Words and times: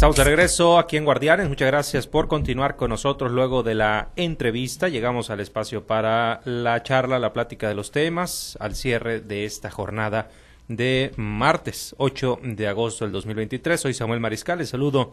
Estamos 0.00 0.16
de 0.16 0.24
regreso 0.24 0.78
aquí 0.78 0.96
en 0.96 1.04
Guardianes. 1.04 1.46
Muchas 1.50 1.66
gracias 1.66 2.06
por 2.06 2.26
continuar 2.26 2.76
con 2.76 2.88
nosotros 2.88 3.30
luego 3.32 3.62
de 3.62 3.74
la 3.74 4.12
entrevista. 4.16 4.88
Llegamos 4.88 5.28
al 5.28 5.40
espacio 5.40 5.86
para 5.86 6.40
la 6.46 6.82
charla, 6.82 7.18
la 7.18 7.34
plática 7.34 7.68
de 7.68 7.74
los 7.74 7.90
temas, 7.90 8.56
al 8.60 8.74
cierre 8.74 9.20
de 9.20 9.44
esta 9.44 9.70
jornada 9.70 10.30
de 10.68 11.12
martes 11.16 11.94
8 11.98 12.38
de 12.42 12.66
agosto 12.66 13.04
del 13.04 13.12
2023. 13.12 13.78
Soy 13.78 13.92
Samuel 13.92 14.20
Mariscal, 14.20 14.60
les 14.60 14.70
saludo 14.70 15.12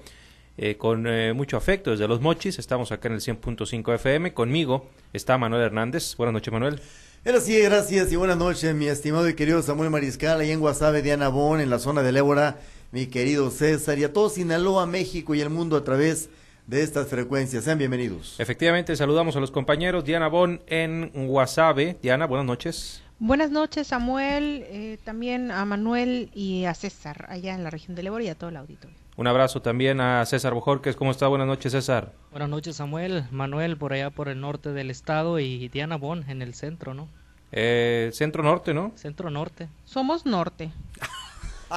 eh, 0.57 0.77
con 0.77 1.05
eh, 1.05 1.33
mucho 1.33 1.57
afecto 1.57 1.91
desde 1.91 2.07
Los 2.07 2.21
Mochis. 2.21 2.57
Estamos 2.57 2.93
acá 2.93 3.09
en 3.09 3.15
el 3.15 3.19
100.5 3.19 3.93
FM. 3.95 4.33
Conmigo 4.33 4.87
está 5.11 5.37
Manuel 5.37 5.63
Hernández. 5.63 6.15
Buenas 6.15 6.31
noches, 6.31 6.53
Manuel. 6.53 6.79
Gracias, 7.25 7.61
gracias 7.61 8.11
y 8.13 8.15
buenas 8.15 8.37
noches, 8.37 8.73
mi 8.73 8.87
estimado 8.87 9.27
y 9.27 9.33
querido 9.33 9.61
Samuel 9.61 9.89
Mariscal, 9.89 10.39
ahí 10.39 10.51
en 10.51 10.61
Guasave, 10.61 11.01
Diana 11.01 11.27
Bon, 11.27 11.59
en 11.59 11.69
la 11.69 11.77
zona 11.77 12.01
del 12.03 12.15
Ébora 12.15 12.59
mi 12.91 13.07
querido 13.07 13.49
César, 13.49 13.99
y 13.99 14.03
a 14.03 14.13
todo 14.13 14.29
Sinaloa, 14.29 14.85
México 14.85 15.35
y 15.35 15.41
el 15.41 15.49
mundo 15.49 15.75
a 15.75 15.83
través 15.83 16.29
de 16.67 16.83
estas 16.83 17.07
frecuencias. 17.07 17.63
Sean 17.63 17.77
bienvenidos. 17.77 18.39
Efectivamente, 18.39 18.95
saludamos 18.95 19.35
a 19.35 19.39
los 19.39 19.51
compañeros. 19.51 20.05
Diana 20.05 20.27
Bon 20.27 20.61
en 20.67 21.11
Guasave. 21.27 21.97
Diana, 22.01 22.25
buenas 22.25 22.45
noches. 22.45 23.01
Buenas 23.19 23.49
noches, 23.49 23.87
Samuel, 23.87 24.63
eh, 24.67 24.99
también 25.03 25.49
a 25.49 25.65
Manuel 25.65 26.29
y 26.35 26.65
a 26.65 26.75
César, 26.75 27.25
allá 27.29 27.55
en 27.55 27.63
la 27.63 27.71
región 27.71 27.95
del 27.95 28.07
Ébora 28.07 28.23
y 28.23 28.27
a 28.27 28.35
todo 28.35 28.51
el 28.51 28.57
auditorio. 28.57 28.95
Un 29.15 29.25
abrazo 29.25 29.63
también 29.63 29.99
a 29.99 30.23
César 30.27 30.53
Bojorques. 30.53 30.95
¿Cómo 30.95 31.09
está? 31.09 31.27
Buenas 31.27 31.47
noches, 31.47 31.71
César. 31.71 32.13
Buenas 32.29 32.49
noches, 32.49 32.75
Samuel. 32.75 33.25
Manuel 33.31 33.75
por 33.75 33.93
allá 33.93 34.11
por 34.11 34.29
el 34.29 34.39
norte 34.39 34.71
del 34.71 34.91
estado 34.91 35.39
y 35.39 35.67
Diana 35.69 35.97
Bon 35.97 36.29
en 36.29 36.43
el 36.43 36.53
centro, 36.53 36.93
¿no? 36.93 37.07
Eh, 37.51 38.11
centro 38.13 38.43
norte, 38.43 38.75
¿no? 38.75 38.91
Centro 38.95 39.31
norte. 39.31 39.67
Somos 39.85 40.27
norte. 40.27 40.71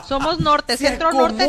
Somos 0.07 0.41
norte, 0.41 0.77
centro 0.77 1.13
norte. 1.13 1.47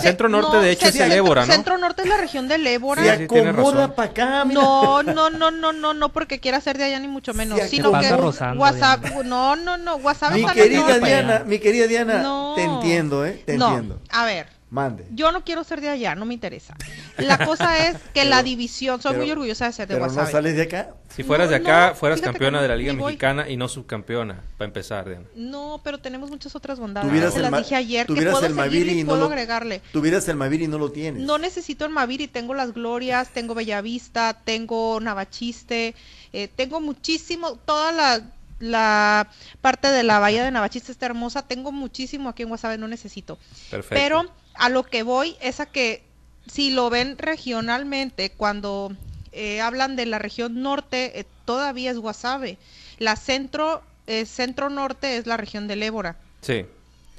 Centro 0.00 0.28
norte, 0.28 0.58
de 0.58 0.70
hecho, 0.70 0.88
es 0.88 0.96
el 0.96 1.12
Ébora, 1.12 1.46
¿no? 1.46 1.52
Centro 1.52 1.78
norte 1.78 2.02
es 2.02 2.08
la 2.08 2.16
región 2.16 2.48
del 2.48 2.66
Ébora. 2.66 3.02
Se 3.02 3.24
acomoda 3.24 3.94
para 3.94 4.10
acá, 4.10 4.44
No, 4.44 5.02
no, 5.02 5.30
no, 5.30 5.50
no, 5.50 5.72
no, 5.72 5.94
no, 5.94 6.08
porque 6.10 6.40
quiera 6.40 6.60
ser 6.60 6.78
de 6.78 6.84
allá 6.84 6.98
ni 6.98 7.08
mucho 7.08 7.34
menos, 7.34 7.60
sino 7.68 7.92
que 7.92 8.12
WhatsApp, 8.56 9.04
no, 9.24 9.56
no, 9.56 9.76
no, 9.76 9.96
WhatsApp 9.96 10.32
Mi 10.32 10.46
querida 10.46 10.98
Diana, 10.98 11.42
mi 11.46 11.58
querida 11.58 11.86
Diana, 11.86 12.52
te 12.54 12.62
entiendo, 12.62 13.26
¿eh? 13.26 13.42
Te 13.44 13.54
entiendo. 13.54 14.00
A 14.10 14.24
ver, 14.24 14.59
Mande. 14.70 15.04
Yo 15.10 15.32
no 15.32 15.44
quiero 15.44 15.64
ser 15.64 15.80
de 15.80 15.88
allá, 15.88 16.14
no 16.14 16.24
me 16.24 16.34
interesa. 16.34 16.76
La 17.18 17.44
cosa 17.44 17.88
es 17.88 17.96
que 18.14 18.24
la 18.24 18.42
división, 18.44 19.02
soy 19.02 19.16
muy 19.16 19.30
orgullosa 19.30 19.66
de 19.66 19.72
ser 19.72 19.88
de 19.88 19.98
Guasave. 19.98 20.26
¿No 20.26 20.30
sales 20.30 20.56
de 20.56 20.62
acá? 20.62 20.94
Si 21.08 21.24
fueras 21.24 21.50
de 21.50 21.56
acá, 21.56 21.94
fueras 21.96 22.20
campeona 22.20 22.62
de 22.62 22.68
la 22.68 22.76
Liga 22.76 22.92
Mexicana 22.92 23.48
y 23.48 23.56
no 23.56 23.66
subcampeona, 23.66 24.44
para 24.56 24.68
empezar. 24.68 25.08
Diana. 25.08 25.26
No, 25.34 25.80
pero 25.82 25.98
tenemos 25.98 26.30
muchas 26.30 26.54
otras 26.54 26.78
bondades. 26.78 27.34
Se 27.34 27.40
las 27.40 27.56
dije 27.56 27.74
ayer 27.74 28.06
que 28.06 28.14
puedo 28.14 28.46
el 28.46 28.88
y 28.88 29.02
no 29.02 29.10
puedo 29.10 29.24
agregarle. 29.26 29.82
Tuvieras 29.92 30.28
el 30.28 30.36
Mavir 30.36 30.62
y 30.62 30.68
no 30.68 30.78
lo 30.78 30.92
tienes. 30.92 31.22
No 31.22 31.38
necesito 31.38 31.84
el 31.84 31.90
Mavir 31.90 32.20
y 32.20 32.28
tengo 32.28 32.54
las 32.54 32.72
Glorias, 32.72 33.30
tengo 33.30 33.54
Bellavista, 33.54 34.34
tengo 34.44 35.00
Navachiste, 35.00 35.96
eh, 36.32 36.48
tengo 36.54 36.80
muchísimo, 36.80 37.56
toda 37.64 37.92
la 37.92 38.22
la 38.60 39.30
parte 39.62 39.88
de 39.88 40.02
la 40.02 40.18
bahía 40.18 40.44
de 40.44 40.50
Navachiste 40.50 40.92
está 40.92 41.06
hermosa, 41.06 41.42
tengo 41.42 41.72
muchísimo 41.72 42.28
aquí 42.28 42.42
en 42.42 42.50
Guasave, 42.50 42.76
no 42.76 42.88
necesito. 42.88 43.38
Perfecto. 43.70 43.94
Pero 43.94 44.30
a 44.60 44.68
lo 44.68 44.84
que 44.84 45.02
voy 45.02 45.36
es 45.40 45.58
a 45.58 45.66
que 45.66 46.04
si 46.46 46.70
lo 46.70 46.90
ven 46.90 47.16
regionalmente, 47.18 48.30
cuando 48.30 48.92
eh, 49.32 49.60
hablan 49.60 49.96
de 49.96 50.06
la 50.06 50.18
región 50.18 50.62
norte, 50.62 51.18
eh, 51.18 51.24
todavía 51.44 51.90
es 51.90 51.98
Guasave. 51.98 52.58
La 52.98 53.16
centro, 53.16 53.82
eh, 54.06 54.26
centro 54.26 54.68
norte 54.68 55.16
es 55.16 55.26
la 55.26 55.36
región 55.36 55.66
del 55.66 55.82
Ébora. 55.82 56.16
Sí 56.42 56.66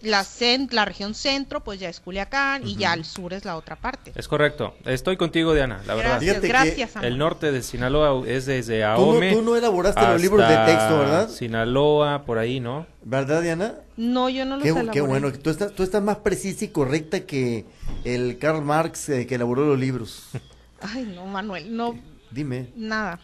la, 0.02 0.26
la 0.72 0.86
región 0.86 1.14
centro, 1.14 1.64
pues 1.64 1.80
ya 1.80 1.90
es 1.90 2.00
Culiacán 2.00 2.68
y 2.68 2.76
ya 2.76 2.92
al 2.92 3.06
sur 3.06 3.34
es 3.34 3.46
la 3.46 3.58
otra 3.58 3.76
parte. 3.76 4.12
Es 4.16 4.28
correcto. 4.28 4.76
Estoy 4.86 5.18
contigo, 5.18 5.54
Diana, 5.54 5.82
la 5.86 5.96
verdad. 5.96 6.22
Gracias, 6.42 6.96
El 7.02 7.18
norte 7.18 7.52
de 7.52 7.62
Sinaloa 7.62 8.28
es 8.28 8.46
desde 8.46 8.84
Ahome. 8.84 9.34
Tú 9.34 9.42
no, 9.42 9.56
elaboraste 9.56 10.02
los 10.02 10.22
libros 10.22 10.48
de 10.48 10.56
texto, 10.66 11.00
¿verdad? 11.00 11.30
Sinaloa, 11.30 12.24
por 12.26 12.38
ahí, 12.38 12.60
¿no? 12.60 12.86
¿Verdad, 13.04 13.42
Diana? 13.42 13.76
No, 13.98 14.30
yo 14.30 14.46
no 14.46 14.58
los 14.58 14.66
elaboré. 14.66 14.92
Qué 14.92 15.02
bueno, 15.02 15.32
tú 15.32 15.50
estás, 15.50 15.74
tú 15.74 15.84
estás 15.84 16.04
más 16.04 16.18
precisa 16.18 16.66
y 16.66 16.68
correcta 16.70 17.22
que 17.22 17.66
el 18.04 18.38
Karl 18.38 18.62
Marx 18.62 19.10
eh, 19.10 19.26
que 19.28 19.36
elaboró 19.36 19.66
los 19.66 19.80
libros. 19.80 20.30
Ay, 20.82 21.12
no, 21.16 21.26
Manuel, 21.26 21.76
no. 21.76 22.00
Dime. 22.32 22.70
Nada. 22.76 23.20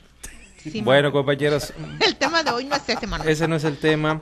bueno, 0.83 1.11
compañeros. 1.11 1.73
el 2.05 2.15
tema 2.15 2.43
de 2.43 2.51
hoy 2.51 2.65
no 2.65 2.75
es 2.75 2.87
ese, 2.87 3.07
Manuel. 3.07 3.29
Ese 3.29 3.47
no 3.47 3.55
es 3.55 3.63
el 3.63 3.77
tema. 3.77 4.21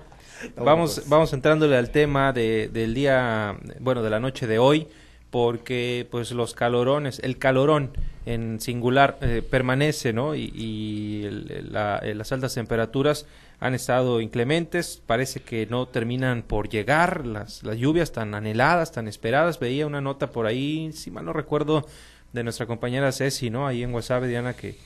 Vamos, 0.56 1.03
vamos 1.07 1.33
entrándole 1.33 1.78
al 1.78 1.89
tema 1.89 2.33
de, 2.33 2.69
del 2.72 2.94
día, 2.94 3.57
bueno, 3.79 4.03
de 4.03 4.09
la 4.09 4.19
noche 4.19 4.47
de 4.47 4.59
hoy, 4.59 4.88
porque 5.29 6.07
pues 6.09 6.31
los 6.31 6.53
calorones, 6.53 7.19
el 7.19 7.38
calorón 7.38 7.91
en 8.25 8.59
singular 8.59 9.17
eh, 9.22 9.41
permanece, 9.47 10.13
¿no? 10.13 10.35
Y, 10.35 11.28
las 11.72 12.31
altas 12.31 12.53
temperaturas 12.53 13.25
han 13.59 13.73
estado 13.73 14.22
inclementes, 14.22 15.01
parece 15.06 15.41
que 15.41 15.66
no 15.67 15.88
terminan 15.88 16.41
por 16.41 16.69
llegar 16.69 17.25
las, 17.25 17.63
las 17.63 17.77
lluvias 17.77 18.12
tan 18.12 18.33
anheladas, 18.33 18.91
tan 18.91 19.07
esperadas. 19.07 19.59
Veía 19.59 19.88
una 19.88 20.01
nota 20.01 20.31
por 20.31 20.45
ahí, 20.45 20.91
si 20.94 21.12
mal 21.12 21.25
no 21.25 21.33
recuerdo, 21.33 21.85
de 22.33 22.44
nuestra 22.44 22.66
compañera 22.66 23.12
Ceci, 23.12 23.50
¿no? 23.50 23.67
Ahí 23.67 23.83
en 23.83 23.94
WhatsApp, 23.94 24.23
Diana, 24.23 24.53
que, 24.53 24.77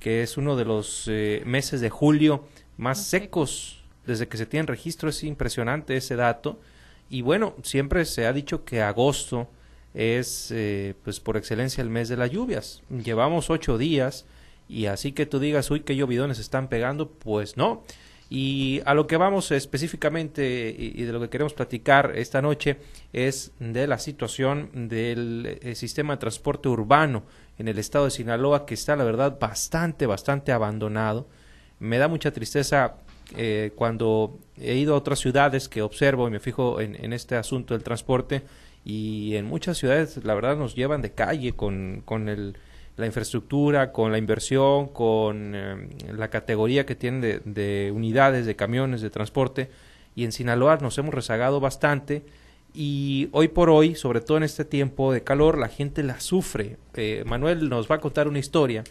que 0.00 0.22
es 0.22 0.36
uno 0.36 0.56
de 0.56 0.64
los 0.64 1.06
eh, 1.08 1.42
meses 1.46 1.80
de 1.80 1.90
julio 1.90 2.44
más 2.76 3.04
secos 3.04 3.81
desde 4.06 4.28
que 4.28 4.36
se 4.36 4.46
tiene 4.46 4.66
registro 4.66 5.08
es 5.08 5.22
impresionante 5.24 5.96
ese 5.96 6.16
dato. 6.16 6.58
Y 7.08 7.22
bueno, 7.22 7.54
siempre 7.62 8.04
se 8.04 8.26
ha 8.26 8.32
dicho 8.32 8.64
que 8.64 8.82
agosto 8.82 9.48
es 9.94 10.50
eh, 10.50 10.94
pues 11.04 11.20
por 11.20 11.36
excelencia 11.36 11.82
el 11.82 11.90
mes 11.90 12.08
de 12.08 12.16
las 12.16 12.30
lluvias. 12.30 12.82
Llevamos 12.88 13.50
ocho 13.50 13.78
días 13.78 14.24
y 14.68 14.86
así 14.86 15.12
que 15.12 15.26
tú 15.26 15.38
digas, 15.38 15.70
uy, 15.70 15.80
qué 15.80 15.96
llovidones 15.96 16.38
están 16.38 16.68
pegando, 16.68 17.10
pues 17.10 17.56
no. 17.56 17.84
Y 18.30 18.80
a 18.86 18.94
lo 18.94 19.06
que 19.06 19.18
vamos 19.18 19.50
específicamente 19.50 20.74
y 20.78 21.02
de 21.02 21.12
lo 21.12 21.20
que 21.20 21.28
queremos 21.28 21.52
platicar 21.52 22.12
esta 22.16 22.40
noche 22.40 22.78
es 23.12 23.52
de 23.58 23.86
la 23.86 23.98
situación 23.98 24.88
del 24.88 25.58
eh, 25.60 25.74
sistema 25.74 26.14
de 26.14 26.20
transporte 26.20 26.70
urbano 26.70 27.24
en 27.58 27.68
el 27.68 27.78
estado 27.78 28.06
de 28.06 28.10
Sinaloa 28.10 28.64
que 28.64 28.72
está 28.72 28.96
la 28.96 29.04
verdad 29.04 29.38
bastante, 29.38 30.06
bastante 30.06 30.50
abandonado. 30.50 31.28
Me 31.78 31.98
da 31.98 32.08
mucha 32.08 32.30
tristeza 32.30 32.94
eh, 33.36 33.72
cuando 33.74 34.38
he 34.56 34.74
ido 34.76 34.94
a 34.94 34.98
otras 34.98 35.18
ciudades 35.18 35.68
que 35.68 35.82
observo 35.82 36.28
y 36.28 36.30
me 36.30 36.40
fijo 36.40 36.80
en, 36.80 37.12
este 37.12 37.36
asunto 37.36 37.74
del 37.74 37.82
transporte 37.82 38.42
y 38.84 39.36
en 39.36 39.46
muchas 39.46 39.78
ciudades 39.78 40.24
la 40.24 40.34
verdad 40.34 40.56
nos 40.56 40.74
llevan 40.74 41.02
de 41.02 41.12
calle 41.12 41.52
con, 41.52 42.02
con 42.04 42.28
el, 42.28 42.56
la 42.96 43.06
infraestructura, 43.06 43.92
con 43.92 44.12
la 44.12 44.18
inversión, 44.18 44.88
con 44.88 45.52
eh, 45.54 45.88
la 46.12 46.28
categoría 46.28 46.86
que 46.86 46.94
tienen 46.94 47.20
de, 47.20 47.40
de, 47.44 47.92
unidades, 47.92 48.46
de 48.46 48.56
camiones, 48.56 49.00
de 49.00 49.10
transporte 49.10 49.70
y 50.14 50.24
en 50.24 50.32
Sinaloa 50.32 50.76
nos 50.76 50.98
hemos 50.98 51.14
rezagado 51.14 51.60
bastante 51.60 52.24
y 52.74 53.28
hoy 53.32 53.48
por 53.48 53.68
hoy, 53.68 53.94
sobre 53.94 54.20
todo 54.20 54.38
en 54.38 54.44
este 54.44 54.64
tiempo 54.64 55.12
de 55.12 55.22
calor, 55.22 55.58
la 55.58 55.68
gente 55.68 56.02
la 56.02 56.20
sufre. 56.20 56.78
Eh, 56.94 57.22
Manuel 57.26 57.68
nos 57.68 57.90
va 57.90 57.96
a 57.96 58.00
contar 58.00 58.28
una 58.28 58.38
historia 58.38 58.84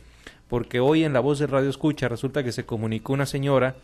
porque 0.48 0.80
hoy 0.80 1.04
en 1.04 1.14
la 1.14 1.20
voz 1.20 1.40
de 1.40 1.48
Radio 1.48 1.70
Escucha 1.70 2.08
resulta 2.08 2.44
que 2.44 2.52
se 2.52 2.66
comunicó 2.66 3.14
una 3.14 3.26
señora 3.26 3.76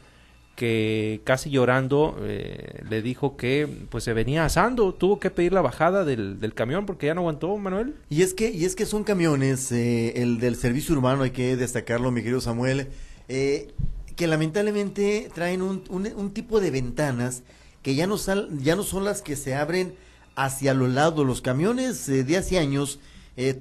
que 0.58 1.22
casi 1.24 1.52
llorando 1.52 2.18
eh, 2.22 2.82
le 2.90 3.04
dijo 3.04 3.38
que 3.38 3.70
pues 3.92 4.04
se 4.04 4.14
venía 4.14 4.44
asando, 4.44 4.92
tuvo 4.92 5.20
que 5.20 5.30
pedir 5.30 5.54
la 5.54 5.62
bajada 5.62 6.04
del, 6.04 6.40
del, 6.40 6.56
camión 6.56 6.88
porque 6.88 7.06
ya 7.06 7.14
no 7.14 7.22
aguantó, 7.22 7.56
Manuel. 7.58 7.94
Y 8.10 8.24
es 8.24 8.34
que, 8.34 8.50
y 8.50 8.66
es 8.66 8.76
que 8.76 8.88
son 8.88 9.04
camiones, 9.04 9.72
eh, 9.72 10.14
el 10.20 10.40
del 10.40 10.56
servicio 10.56 10.96
urbano, 10.96 11.22
hay 11.22 11.30
que 11.30 11.56
destacarlo, 11.56 12.10
mi 12.10 12.22
querido 12.22 12.42
Samuel, 12.42 12.88
eh, 13.30 13.72
que 14.16 14.26
lamentablemente 14.26 15.30
traen 15.36 15.62
un, 15.62 15.84
un, 15.92 16.32
tipo 16.32 16.60
de 16.60 16.72
ventanas 16.72 17.44
que 17.84 17.94
ya 17.94 18.08
no, 18.08 18.18
sal, 18.18 18.50
ya 18.60 18.76
no 18.76 18.82
son 18.82 19.06
las 19.06 19.22
que 19.22 19.36
se 19.36 19.54
abren 19.54 19.94
hacia 20.36 20.74
los 20.74 20.90
lados. 20.90 21.24
Los 21.24 21.42
camiones 21.42 22.08
de 22.08 22.36
hace 22.36 22.58
años, 22.58 23.00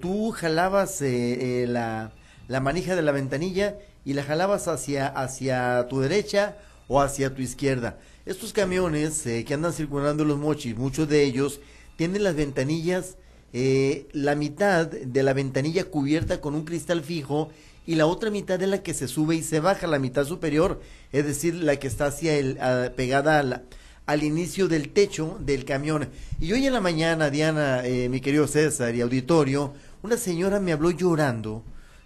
tú 0.01 0.31
jalabas 0.31 1.03
la, 1.03 2.13
la 2.49 2.61
manija 2.61 2.97
de 2.97 3.03
la 3.03 3.13
ventanilla 3.13 3.77
y 4.07 4.15
la 4.15 4.23
jalabas 4.23 4.67
hacia, 4.67 5.09
hacia 5.09 5.89
tu 5.91 6.01
derecha 6.01 6.57
o 6.89 7.01
hacia 7.01 7.35
tu 7.35 7.43
izquierda. 7.43 7.99
Estos 8.25 8.53
camiones 8.53 9.27
eh, 9.27 9.45
que 9.45 9.55
andan 9.55 9.73
circulando 9.73 10.25
los 10.25 10.39
mochis, 10.39 10.77
muchos 10.77 11.09
de 11.09 11.25
ellos 11.25 11.61
tienen 11.97 12.25
las 12.25 12.37
ventanillas, 12.37 13.17
eh, 13.53 14.09
la 14.13 14.35
mitad 14.35 14.87
de 14.87 15.23
la 15.23 15.33
ventanilla 15.33 15.85
cubierta 15.85 16.41
con 16.41 16.55
un 16.55 16.65
cristal 16.65 17.03
fijo 17.03 17.51
y 17.87 17.95
la 17.95 18.07
otra 18.07 18.31
mitad 18.31 18.59
de 18.59 18.67
la 18.67 18.83
que 18.83 18.95
se 18.95 19.09
sube 19.09 19.37
y 19.37 19.43
se 19.43 19.61
baja, 19.61 19.87
la 19.87 19.99
mitad 19.99 20.25
superior, 20.25 20.81
es 21.13 21.25
decir, 21.25 21.55
la 21.55 21.77
que 21.77 21.87
está 21.87 22.07
hacia 22.07 22.37
el, 22.37 22.59
pegada 22.97 23.63
al 24.07 24.23
inicio 24.25 24.69
del 24.69 24.89
techo 24.91 25.39
del 25.41 25.65
camión. 25.65 26.09
Y 26.41 26.53
hoy 26.53 26.67
en 26.67 26.73
la 26.73 26.81
mañana, 26.81 27.31
Diana, 27.31 27.87
eh, 27.87 28.09
mi 28.09 28.21
querido 28.21 28.49
César 28.49 28.95
y 28.95 29.01
auditorio, 29.01 29.73
una 30.03 30.17
señora 30.17 30.59
me 30.59 30.73
habló 30.73 30.91
llorando, 30.91 31.63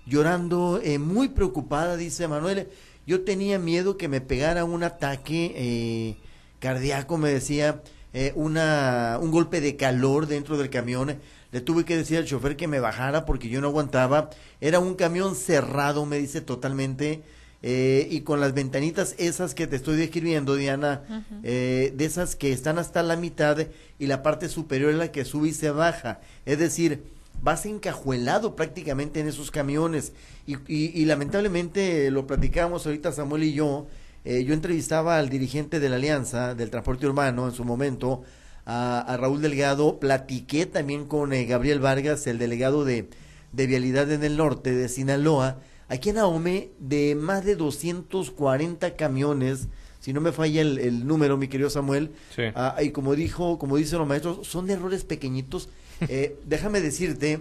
llorando, 0.06 0.81
muy 0.99 1.29
preocupada, 1.29 1.97
dice 1.97 2.29
Manuel, 2.29 2.69
yo 3.11 3.23
tenía 3.23 3.59
miedo 3.59 3.97
que 3.97 4.07
me 4.07 4.21
pegara 4.21 4.65
un 4.65 4.85
ataque 4.85 5.53
eh, 5.57 6.17
cardíaco, 6.61 7.19
me 7.19 7.29
decía, 7.29 7.83
eh, 8.15 8.31
una, 8.37 9.19
un 9.21 9.33
golpe 9.33 9.61
de 9.61 9.75
calor 9.75 10.29
dentro 10.29 10.57
del 10.57 10.71
camión. 10.71 11.19
le 11.51 11.61
tuve 11.61 11.85
que 11.85 11.97
decir 11.97 12.19
al 12.19 12.25
chofer 12.25 12.55
que 12.55 12.69
me 12.69 12.79
bajara 12.79 13.25
porque 13.27 13.49
yo 13.49 13.61
no 13.61 13.67
aguantaba. 13.67 14.31
Era 14.61 14.79
un 14.79 14.95
camión 14.95 15.35
cerrado, 15.35 16.07
me 16.07 16.19
dice 16.19 16.41
totalmente. 16.41 17.23
Eh, 17.65 18.07
y 18.12 18.21
con 18.21 18.39
las 18.39 18.55
ventanitas 18.55 19.17
esas 19.19 19.57
que 19.57 19.67
te 19.67 19.75
estoy 19.75 19.97
describiendo, 19.97 20.55
Diana, 20.55 21.03
eh, 21.43 21.93
de 21.97 22.05
esas 22.05 22.37
que 22.37 22.53
están 22.53 22.79
hasta 22.79 23.03
la 23.03 23.17
mitad 23.17 23.59
y 23.99 24.07
la 24.07 24.23
parte 24.23 24.49
superior 24.49 24.93
es 24.93 24.99
la 24.99 25.11
que 25.11 25.25
sube 25.25 25.49
y 25.49 25.53
se 25.53 25.73
baja. 25.73 26.21
Es 26.47 26.61
decir, 26.61 27.03
vas 27.42 27.66
encajuelado 27.66 28.56
prácticamente 28.56 29.20
en 29.20 29.28
esos 29.28 29.50
camiones. 29.50 30.12
Y, 30.46 31.04
lamentablemente 31.04 32.10
lo 32.10 32.26
platicamos 32.26 32.87
ahorita 32.87 33.12
Samuel 33.12 33.44
y 33.44 33.52
yo. 33.52 33.87
Eh, 34.25 34.44
yo 34.44 34.52
entrevistaba 34.52 35.19
al 35.19 35.31
dirigente 35.31 35.81
de 35.81 35.88
la 35.88 35.96
Alianza 35.96 36.54
del 36.54 36.70
Transporte 36.70 37.06
Urbano 37.06 37.46
en 37.48 37.54
su 37.54 37.64
momento, 37.64 38.22
a, 38.66 39.16
Raúl 39.19 39.40
Delgado, 39.40 39.98
platiqué 39.98 40.66
también 40.66 41.06
con 41.06 41.32
eh, 41.32 41.46
Gabriel 41.46 41.81
Vargas, 41.81 42.26
el 42.26 42.38
delegado 42.38 42.84
de, 42.84 43.08
de 43.52 43.66
Vialidad 43.66 44.12
en 44.12 44.22
el 44.22 44.37
Norte 44.37 44.75
de 44.75 44.88
Sinaloa, 44.88 45.60
aquí 45.88 46.10
en 46.10 46.19
Ahome, 46.19 46.70
de 46.78 47.14
más 47.14 47.44
de 47.44 47.56
240 47.56 48.94
camiones, 48.96 49.69
si 50.00 50.12
no 50.12 50.20
me 50.20 50.32
falla 50.32 50.62
el, 50.62 51.06
número, 51.06 51.37
mi 51.37 51.49
querido 51.49 51.70
Samuel, 51.70 52.11
ah, 52.55 52.76
y 52.82 52.91
como 52.91 53.14
dijo, 53.14 53.58
como 53.58 53.76
dicen 53.76 53.99
los 53.99 54.08
maestros, 54.08 54.47
son 54.47 54.69
errores 54.70 55.05
pequeñitos. 55.05 55.69
Eh, 56.08 56.37
déjame 56.47 56.81
decirte 56.81 57.41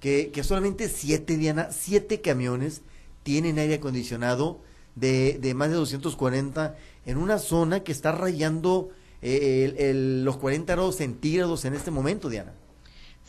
que, 0.00 0.30
que 0.32 0.44
solamente 0.44 0.88
siete, 0.88 1.36
Diana, 1.36 1.70
siete 1.72 2.20
camiones 2.20 2.82
tienen 3.22 3.58
aire 3.58 3.74
acondicionado 3.74 4.60
de, 4.94 5.38
de 5.40 5.54
más 5.54 5.70
de 5.70 5.76
240 5.76 6.76
en 7.06 7.16
una 7.16 7.38
zona 7.38 7.80
que 7.80 7.92
está 7.92 8.12
rayando 8.12 8.90
eh, 9.22 9.92
los 10.22 10.36
40 10.36 10.74
grados 10.74 10.96
centígrados 10.96 11.64
en 11.64 11.74
este 11.74 11.90
momento, 11.90 12.28
Diana. 12.28 12.52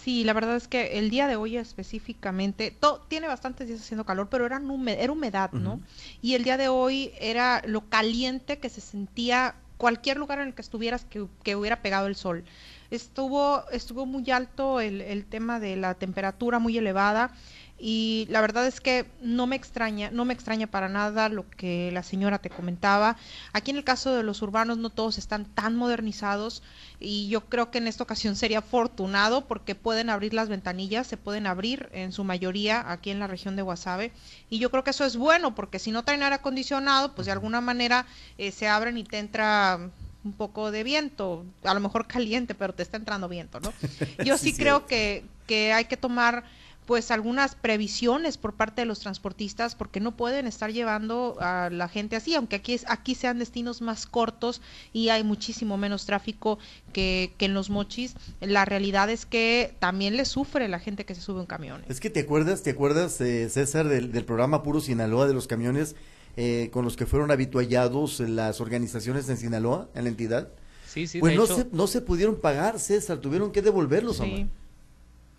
Sí, 0.08 0.24
la 0.24 0.32
verdad 0.32 0.56
es 0.56 0.70
que 0.70 1.00
el 1.00 1.10
día 1.10 1.28
de 1.28 1.36
hoy 1.36 1.58
específicamente, 1.58 2.74
tiene 3.10 3.28
bastantes 3.28 3.68
días 3.68 3.82
haciendo 3.82 4.06
calor, 4.06 4.30
pero 4.32 4.46
era, 4.46 4.62
era 4.88 5.12
humedad, 5.12 5.52
¿no? 5.52 5.82
Y 6.22 6.36
el 6.36 6.46
día 6.46 6.56
de 6.56 6.70
hoy 6.70 7.12
era 7.20 7.62
lo 7.66 7.90
caliente 7.90 8.58
que 8.58 8.70
se 8.70 8.80
sentía 8.80 9.56
cualquier 9.76 10.16
lugar 10.16 10.40
en 10.40 10.48
el 10.48 10.54
que 10.54 10.62
estuvieras 10.62 11.04
que, 11.04 11.28
que 11.44 11.58
hubiera 11.58 11.82
pegado 11.82 12.08
el 12.08 12.16
sol. 12.16 12.46
Estuvo, 12.90 13.70
estuvo 13.70 14.06
muy 14.06 14.32
alto 14.32 14.80
el, 14.80 15.02
el 15.02 15.26
tema 15.26 15.60
de 15.60 15.76
la 15.76 15.94
temperatura 15.96 16.58
muy 16.58 16.78
elevada 16.78 17.34
y 17.80 18.26
la 18.30 18.42
verdad 18.42 18.66
es 18.66 18.82
que 18.82 19.06
no 19.22 19.46
me 19.46 19.56
extraña, 19.56 20.10
no 20.12 20.26
me 20.26 20.34
extraña 20.34 20.66
para 20.66 20.90
nada 20.90 21.30
lo 21.30 21.48
que 21.48 21.92
la 21.92 22.02
señora 22.02 22.40
te 22.40 22.50
comentaba. 22.50 23.18
Aquí 23.54 23.70
en 23.72 23.78
el 23.78 23.84
caso 23.84 24.16
de 24.16 24.24
los 24.24 24.42
urbanos 24.42 24.80
no 24.80 24.90
todos 24.90 25.18
están 25.18 25.46
tan 25.46 25.76
modernizados 25.76 26.64
y 27.00 27.28
yo 27.28 27.46
creo 27.46 27.70
que 27.70 27.78
en 27.78 27.88
esta 27.88 28.04
ocasión 28.04 28.36
sería 28.36 28.60
afortunado 28.60 29.46
porque 29.46 29.76
pueden 29.76 30.10
abrir 30.10 30.34
las 30.34 30.50
ventanillas, 30.50 31.06
se 31.06 31.18
pueden 31.18 31.46
abrir 31.46 31.90
en 31.92 32.12
su 32.12 32.24
mayoría 32.24 32.92
aquí 32.92 33.12
en 33.12 33.20
la 33.20 33.28
región 33.28 33.56
de 33.56 33.62
Guasave 33.62 34.12
y 34.50 34.58
yo 34.58 34.72
creo 34.72 34.84
que 34.84 34.92
eso 34.92 35.06
es 35.06 35.16
bueno 35.16 35.54
porque 35.54 35.78
si 35.78 35.92
no 35.92 36.04
traen 36.04 36.24
aire 36.24 36.36
acondicionado, 36.36 37.14
pues 37.14 37.28
de 37.28 37.32
alguna 37.32 37.62
manera 37.62 38.08
eh, 38.40 38.52
se 38.52 38.68
abren 38.68 38.98
y 38.98 39.04
te 39.04 39.20
entra 39.20 39.92
un 40.24 40.34
poco 40.34 40.72
de 40.72 40.84
viento, 40.84 41.46
a 41.64 41.74
lo 41.74 41.80
mejor 41.80 42.08
caliente, 42.08 42.56
pero 42.56 42.74
te 42.74 42.84
está 42.84 42.98
entrando 42.98 43.30
viento, 43.30 43.60
¿no? 43.60 43.72
Yo 44.26 44.38
sí, 44.38 44.54
creo 44.54 44.86
que, 44.88 45.24
que 45.46 45.74
hay 45.74 45.86
que 45.86 45.96
tomar 45.96 46.44
pues 46.88 47.12
algunas 47.12 47.54
previsiones 47.54 48.38
por 48.38 48.54
parte 48.54 48.82
de 48.82 48.86
los 48.86 49.02
transportistas 49.02 49.76
porque 49.76 50.00
no 50.00 50.16
pueden 50.16 50.48
estar 50.48 50.72
llevando 50.72 51.36
a 51.42 51.70
la 51.70 51.90
gente 51.90 52.16
así, 52.16 52.34
aunque 52.34 52.56
aquí 52.56 52.74
es, 52.74 52.86
aquí 52.88 53.14
sean 53.14 53.40
destinos 53.40 53.82
más 53.82 54.08
cortos 54.08 54.62
y 54.94 55.10
hay 55.10 55.26
muchísimo 55.26 55.78
menos 55.78 56.06
tráfico 56.06 56.60
que, 56.94 57.34
que 57.38 57.46
en 57.46 57.54
los 57.54 57.70
mochis. 57.70 58.16
La 58.40 58.64
realidad 58.64 59.10
es 59.10 59.26
que 59.26 59.76
también 59.80 60.16
le 60.16 60.24
sufre 60.24 60.70
la 60.70 60.80
gente 60.80 61.06
que 61.06 61.14
se 61.14 61.20
sube 61.20 61.42
un 61.42 61.46
camión. 61.46 61.84
Es 61.90 62.00
que 62.00 62.10
te 62.10 62.22
acuerdas, 62.22 62.64
te 62.64 62.70
acuerdas 62.70 63.20
eh, 63.20 63.50
César 63.50 63.90
del, 63.90 64.14
del, 64.14 64.24
programa 64.24 64.64
Puro 64.64 64.80
Sinaloa 64.80 65.28
de 65.28 65.34
los 65.34 65.46
camiones 65.46 65.98
eh, 66.38 66.70
con 66.72 66.86
los 66.86 66.96
que 66.96 67.06
fueron 67.06 67.32
habituallados 67.32 68.22
las 68.22 68.62
organizaciones 68.62 69.28
en 69.28 69.36
Sinaloa, 69.36 69.90
en 69.94 70.06
la 70.06 70.10
entidad. 70.10 70.48
Sí, 70.88 71.06
sí. 71.06 71.20
Pues 71.20 71.36
no 71.36 71.48
se 71.48 71.68
no 71.74 71.86
se 71.88 72.00
pudieron 72.00 72.38
pagar, 72.38 72.80
César, 72.80 73.18
tuvieron 73.18 73.52
que 73.52 73.62
devolverlos. 73.62 74.18
Sí. 74.18 74.48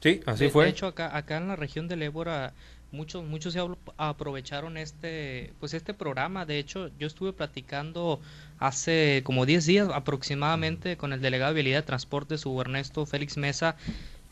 Sí, 0.00 0.20
así 0.26 0.48
fue. 0.48 0.64
De 0.64 0.70
hecho, 0.70 0.86
acá, 0.86 1.16
acá 1.16 1.36
en 1.36 1.48
la 1.48 1.56
región 1.56 1.88
del 1.88 2.02
Ébora, 2.02 2.52
muchos, 2.92 3.24
muchos 3.24 3.52
se 3.52 3.60
aprovecharon 3.96 4.76
este, 4.76 5.52
pues 5.60 5.74
este 5.74 5.94
programa. 5.94 6.46
De 6.46 6.58
hecho, 6.58 6.90
yo 6.98 7.06
estuve 7.06 7.32
platicando 7.32 8.20
hace 8.58 9.22
como 9.24 9.46
10 9.46 9.66
días 9.66 9.88
aproximadamente 9.92 10.96
con 10.96 11.12
el 11.12 11.20
delegado 11.20 11.52
de 11.52 11.62
Vialidad 11.62 11.78
de 11.78 11.86
Transporte, 11.86 12.38
su 12.38 12.60
Ernesto 12.60 13.06
Félix 13.06 13.36
Mesa, 13.36 13.76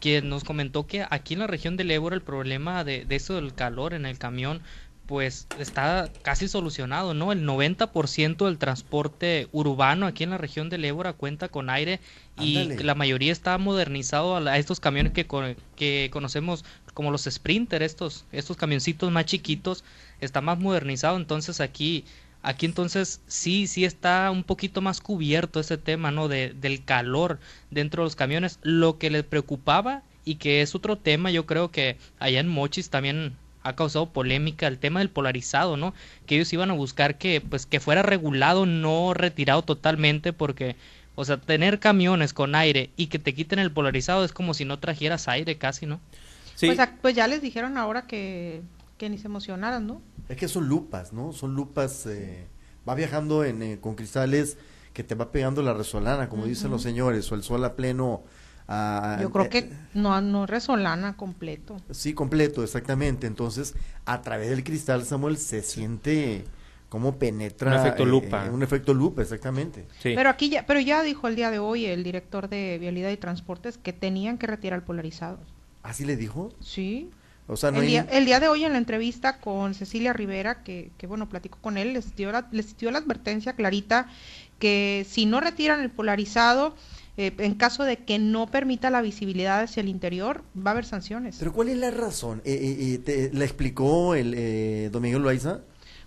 quien 0.01 0.29
nos 0.29 0.45
comentó 0.45 0.87
que 0.87 1.05
aquí 1.09 1.35
en 1.35 1.41
la 1.41 1.47
región 1.47 1.77
del 1.77 1.91
Ébora 1.91 2.15
el 2.15 2.23
problema 2.23 2.85
de, 2.85 3.05
de 3.05 3.17
eso 3.17 3.35
del 3.35 3.55
calor 3.55 3.95
en 3.95 4.07
el 4.07 4.19
camión 4.19 4.63
pues 5.07 5.47
está 5.59 6.11
casi 6.23 6.49
solucionado, 6.49 7.15
¿no? 7.15 7.33
El 7.33 7.47
90% 7.47 8.45
del 8.45 8.59
transporte 8.59 9.49
urbano 9.53 10.07
aquí 10.07 10.25
en 10.25 10.31
la 10.31 10.39
región 10.39 10.69
del 10.69 10.85
Ébora 10.85 11.13
cuenta 11.13 11.49
con 11.49 11.71
aire 11.71 12.01
y 12.39 12.69
la 12.83 12.95
mayoría 12.95 13.33
está 13.33 13.57
modernizado 13.59 14.37
a, 14.37 14.59
estos 14.59 14.81
camiones 14.81 15.13
que, 15.13 15.27
que 15.77 16.11
conocemos 16.13 16.65
como 16.93 17.11
los 17.11 17.25
Sprinter, 17.25 17.83
estos, 17.83 18.25
estos 18.33 18.57
camioncitos 18.57 19.11
más 19.11 19.27
chiquitos, 19.27 19.85
está 20.21 20.41
más 20.41 20.59
modernizado, 20.59 21.17
entonces 21.17 21.61
aquí 21.61 22.05
aquí 22.43 22.65
entonces 22.67 23.21
sí, 23.27 23.67
sí 23.67 23.85
está 23.85 24.31
un 24.31 24.45
poquito 24.45 24.81
más 24.81 25.01
cubierto 25.01 25.61
ese 25.61 25.79
tema, 25.79 26.11
¿no? 26.11 26.29
De, 26.29 26.55
del 26.55 26.85
calor 26.85 27.41
dentro 27.71 28.03
de 28.03 28.07
los 28.07 28.17
camiones. 28.17 28.61
Lo 28.63 28.99
que 28.99 29.11
les 29.11 29.25
preocupaba 29.25 30.03
y 30.25 30.37
que 30.37 30.63
es 30.63 30.75
otro 30.75 30.97
tema, 30.97 31.31
yo 31.31 31.45
creo 31.45 31.71
que 31.71 31.99
allá 32.19 32.41
en 32.41 32.49
Mochis 32.49 32.89
también 32.89 33.37
ha 33.67 33.75
causado 33.75 34.11
polémica 34.11 34.67
el 34.67 34.79
tema 34.79 35.01
del 35.01 35.11
polarizado, 35.11 35.77
¿no? 35.77 35.95
Que 36.27 36.37
ellos 36.37 36.53
iban 36.53 36.71
a 36.71 36.75
buscar 36.75 37.19
que 37.19 37.41
pues 37.41 37.67
que 37.67 37.81
fuera 37.81 38.03
regulado, 38.03 38.65
no 38.67 39.13
retirado 39.13 39.63
totalmente 39.63 40.33
porque 40.33 40.77
o 41.17 41.25
sea, 41.25 41.39
tener 41.39 41.81
camiones 41.81 42.33
con 42.33 42.55
aire 42.55 42.91
y 42.97 43.07
que 43.07 43.19
te 43.19 43.35
quiten 43.35 43.59
el 43.59 43.73
polarizado 43.73 44.25
es 44.25 44.33
como 44.33 44.55
si 44.55 44.65
no 44.65 44.79
trajeras 44.79 45.29
aire 45.29 45.57
casi, 45.57 45.87
¿no? 45.87 45.99
Sí. 46.55 46.67
Pues, 46.67 46.89
pues 47.01 47.15
ya 47.15 47.27
les 47.27 47.41
dijeron 47.41 47.79
ahora 47.79 48.07
que, 48.07 48.63
que 48.99 49.09
ni 49.09 49.19
se 49.19 49.27
emocionaran, 49.27 49.87
¿no? 49.87 50.03
Es 50.29 50.37
que 50.37 50.47
son 50.47 50.69
lupas, 50.69 51.13
¿no? 51.15 51.33
Son 51.33 51.55
lupas, 51.55 52.07
eh, 52.07 52.47
va 52.87 52.95
viajando 52.95 53.45
en, 53.45 53.63
eh, 53.63 53.79
con 53.81 53.95
cristales 53.95 54.59
que 54.93 55.05
te 55.05 55.15
va 55.15 55.33
pegando 55.33 55.63
la 55.63 55.73
resolana, 55.73 56.29
como 56.29 56.47
dicen 56.47 56.71
los 56.71 56.83
señores, 56.83 57.31
o 57.33 57.35
el 57.35 57.43
sol 57.43 57.65
a 57.65 57.77
pleno 57.77 58.23
yo 58.69 59.31
creo 59.31 59.49
que 59.49 59.71
no, 59.95 60.21
no 60.21 60.47
resolana 60.47 61.17
completo. 61.17 61.77
Sí, 61.91 62.15
completo, 62.15 62.63
exactamente. 62.63 63.27
Entonces, 63.27 63.75
a 64.05 64.23
través 64.23 64.51
del 64.51 64.65
cristal, 64.65 65.05
Samuel, 65.05 65.37
se 65.37 65.63
siente 65.63 66.45
cómo 66.89 67.17
penetra. 67.17 67.71
Un 67.71 67.79
efecto 67.79 68.05
lupa. 68.05 68.47
Eh, 68.47 68.51
un 68.51 68.63
efecto 68.63 68.95
lupa, 68.95 69.23
exactamente. 69.23 69.87
Pero 70.03 70.29
aquí 70.31 70.49
ya, 70.49 70.67
pero 70.67 70.81
ya 70.81 71.03
dijo 71.03 71.29
el 71.29 71.37
día 71.37 71.51
de 71.51 71.59
hoy 71.59 71.87
el 71.87 72.03
director 72.03 72.49
de 72.49 72.79
Vialidad 72.79 73.11
y 73.11 73.17
Transportes 73.17 73.79
que 73.79 73.93
tenían 73.93 74.39
que 74.39 74.47
retirar 74.47 74.81
el 74.81 74.85
polarizado. 74.85 75.39
¿Así 75.83 76.05
le 76.05 76.17
dijo? 76.17 76.53
Sí. 76.61 77.11
O 77.49 77.57
sea, 77.57 77.71
el, 77.71 77.87
día, 77.87 78.07
el, 78.11 78.25
día, 78.25 78.41
de 78.41 78.49
hoy 78.49 78.65
en 78.65 78.73
la 78.73 78.79
entrevista 78.79 79.39
con 79.39 79.75
Cecilia 79.75 80.13
Rivera, 80.13 80.65
que, 80.65 80.91
que 80.99 81.07
bueno, 81.07 81.29
platicó 81.29 81.59
con 81.61 81.77
él, 81.77 81.93
les 81.93 82.17
dio, 82.17 82.33
la, 82.33 82.49
les 82.51 82.77
dio 82.77 82.91
la 82.91 82.99
advertencia 82.99 83.53
clarita 83.53 84.09
que 84.59 85.07
si 85.09 85.27
no 85.27 85.41
retiran 85.41 85.81
el 85.81 85.91
polarizado, 85.91 86.75
eh, 87.19 87.35
en 87.39 87.55
caso 87.55 87.85
de 87.85 87.97
que 87.99 88.19
no 88.19 88.47
permita 88.47 88.91
la 88.91 89.01
visibilidad 89.01 89.61
hacia 89.61 89.81
el 89.81 89.89
interior, 89.89 90.45
va 90.55 90.71
a 90.71 90.73
haber 90.73 90.85
sanciones. 90.85 91.37
¿Pero 91.39 91.53
cuál 91.53 91.71
es 91.71 91.79
la 91.79 91.91
razón? 91.91 92.43
Eh, 92.45 93.01
eh, 93.07 93.31
¿La 93.33 93.45
explicó 93.45 94.15
el 94.15 94.35
eh, 94.37 94.91
Miguel 95.01 95.23
Loaiza? 95.23 95.61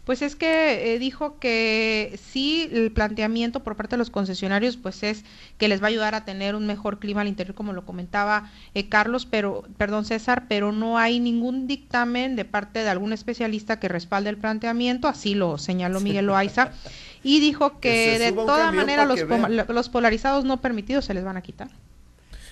Pues 0.06 0.24
es 0.24 0.36
que 0.36 0.98
dijo 1.00 1.38
que 1.38 2.20
sí, 2.32 2.68
el 2.72 2.92
planteamiento 2.92 3.64
por 3.64 3.76
parte 3.76 3.96
de 3.96 4.00
los 4.00 4.10
concesionarios 4.10 4.76
pues 4.76 5.04
es 5.04 5.24
que 5.60 5.68
les 5.68 5.82
va 5.82 5.86
a 5.86 5.90
ayudar 5.90 6.16
a 6.16 6.26
tener 6.26 6.56
un 6.56 6.66
mejor 6.66 6.98
clima 6.98 7.22
al 7.22 7.28
interior, 7.28 7.54
como 7.54 7.74
lo 7.74 7.86
comentaba 7.86 8.50
Carlos, 8.90 9.28
pero, 9.28 9.66
perdón 9.78 10.06
César, 10.06 10.46
pero 10.50 10.72
no 10.72 10.98
hay 10.98 11.20
ningún 11.20 11.68
dictamen 11.68 12.36
de 12.36 12.46
parte 12.46 12.80
de 12.80 12.90
algún 12.90 13.14
especialista 13.14 13.80
que 13.80 13.88
respalde 13.88 14.32
el 14.32 14.38
planteamiento, 14.38 15.08
así 15.08 15.36
lo 15.36 15.60
señaló 15.60 16.00
Miguel 16.00 16.26
Loaiza. 16.26 16.72
y 17.24 17.40
dijo 17.40 17.80
que, 17.80 18.20
de 18.20 18.32
toda 18.32 18.72
manera 18.72 19.06
los, 19.06 19.20
los 19.68 19.90
polarizados 19.90 20.46
no 20.46 20.62
permitidos 20.62 21.06
se 21.06 21.14
les 21.14 21.24
van 21.24 21.38
a 21.38 21.42
quitar. 21.42 21.70